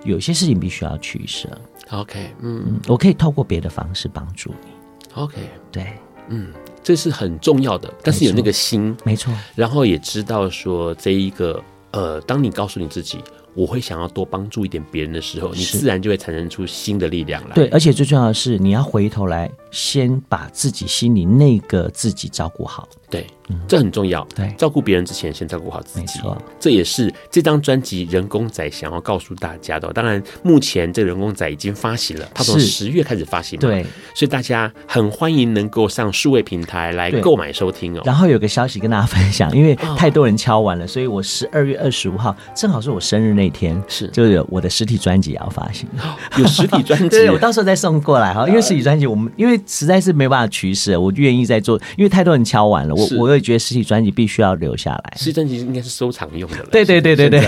[0.04, 1.50] 有些事情必须要取舍。
[1.90, 4.72] OK，嗯嗯，我可以透过别的方式帮助你。
[5.16, 5.38] ，OK，
[5.72, 5.94] 对，
[6.30, 7.92] 嗯，这是很重要的。
[8.04, 11.62] 但是有那个心，没错，然后也知道说这一个，
[11.92, 13.20] 呃，当你告诉你自己。
[13.54, 17.56] 我会想要多帮助一点别人的时候，你自然就会产生出新的力量来。
[17.56, 22.88] 对，而且最重要的是，你要回头来，先把自己心里那个自己照顾好。
[23.12, 23.28] 对，
[23.68, 24.26] 这很重要。
[24.34, 26.18] 对，照顾别人之前，先照顾好自己。
[26.20, 29.92] 没错，这也是这张专辑《人工仔》想要告诉大家的。
[29.92, 33.68] 当然，目前这个人工仔已经发行了，它从十月开始发行嘛。
[33.68, 33.84] 对，
[34.16, 38.02] 所以大家很欢迎能够上数位平台来购买收听哦。
[38.06, 45.86] 然后有个消息跟大家分享，因为太多人敲完了，所以我十二月二十五号正好是我生日那天，是就有我的实体专辑要发行，
[46.38, 48.48] 有实体专辑， 对，我到时候再送过来哈。
[48.48, 55.14] 因为实体专辑我们因为实在是没办法取舍，我愿意再做，因为太多人敲完了，我我也觉得实体专辑必须要留下来。
[55.18, 56.70] 实体专辑应该是收藏用的了。
[56.72, 57.42] 对对对对对。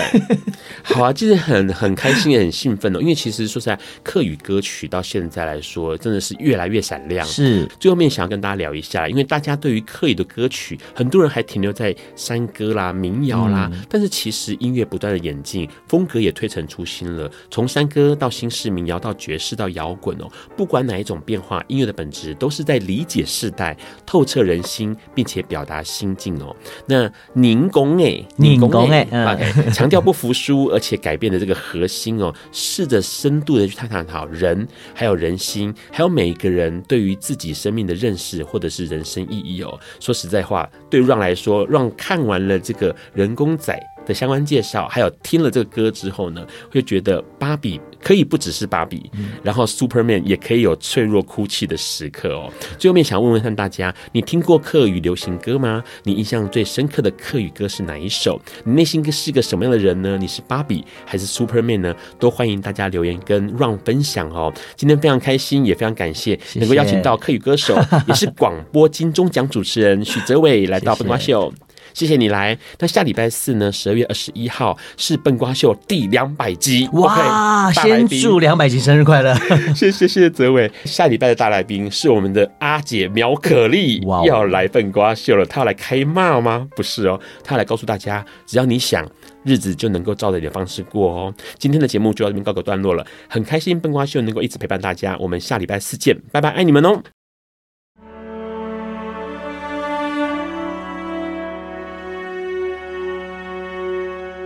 [0.83, 7.25] 好啊，其实很很开心也很兴奋哦，因为其实说实在，客语歌曲到现在来说真的是越来越闪亮。
[7.25, 23.75] 是，最后面想要跟大家聊一下，因为大家对于客语的歌曲，很多人还停留在山歌啦、民谣啦，嗯、但是其实音乐不断的演进，风格也推陈出新了，从山歌到新式民谣到爵士到摇滚哦，不管哪一种变化，音乐的本质都是在理解世代、
[24.05, 26.55] 透彻人心，并且表达心境哦。
[26.85, 39.79] 那宁公哎，宁公哎，OK，强调不服输，而且改变的这个核心哦，试着深度的去探讨人，还有人心，还有每一个人对于自己生命的认识，或者是人生意义哦。
[39.99, 52.51] 说实在话，对 Ron 来说，Ron 看完了这个人工仔的相关介绍，还有听了这个歌之后呢，会觉得芭比可以不只是芭比，嗯、然后 Superman 也可以有脆弱哭泣的时刻哦。
[52.77, 55.83] 最后面想问问看大家，你听过客语流行歌吗？
[56.03, 58.41] 你印象最深刻的客语歌是哪一首？
[58.63, 60.17] 你内心是个什么样的人呢？
[60.17, 61.95] 你是芭比还是 Superman 呢？
[62.19, 64.53] 都欢迎大家留言跟 Ron 分享哦。
[64.75, 67.77] 今天非常开心，也非常感谢能够邀请到客语歌手，
[68.07, 71.51] 也是广播金钟奖主持人许哲伟来到本瓜秀。
[71.51, 72.57] 谢谢谢谢你来。
[72.79, 73.71] 那下礼拜四呢？
[73.71, 76.89] 十二月二十一号是笨瓜秀第两百集。
[76.93, 79.33] 哇！Okay, 先祝两百集生日快乐！
[79.75, 80.71] 谢谢谢谢哲伟。
[80.85, 85.45] 下礼拜的大来宾是我们的阿姐苗可丽，要来笨瓜秀了。
[85.45, 86.67] 她要来开骂吗？
[86.75, 89.07] 不是哦，她要来告诉大家，只要你想，
[89.43, 91.33] 日子就能够照着你的方式过哦。
[91.57, 93.05] 今天的节目就到这边告个段落了。
[93.27, 95.15] 很开心笨瓜秀能够一直陪伴大家。
[95.19, 97.01] 我们下礼拜四见，拜拜，爱你们哦。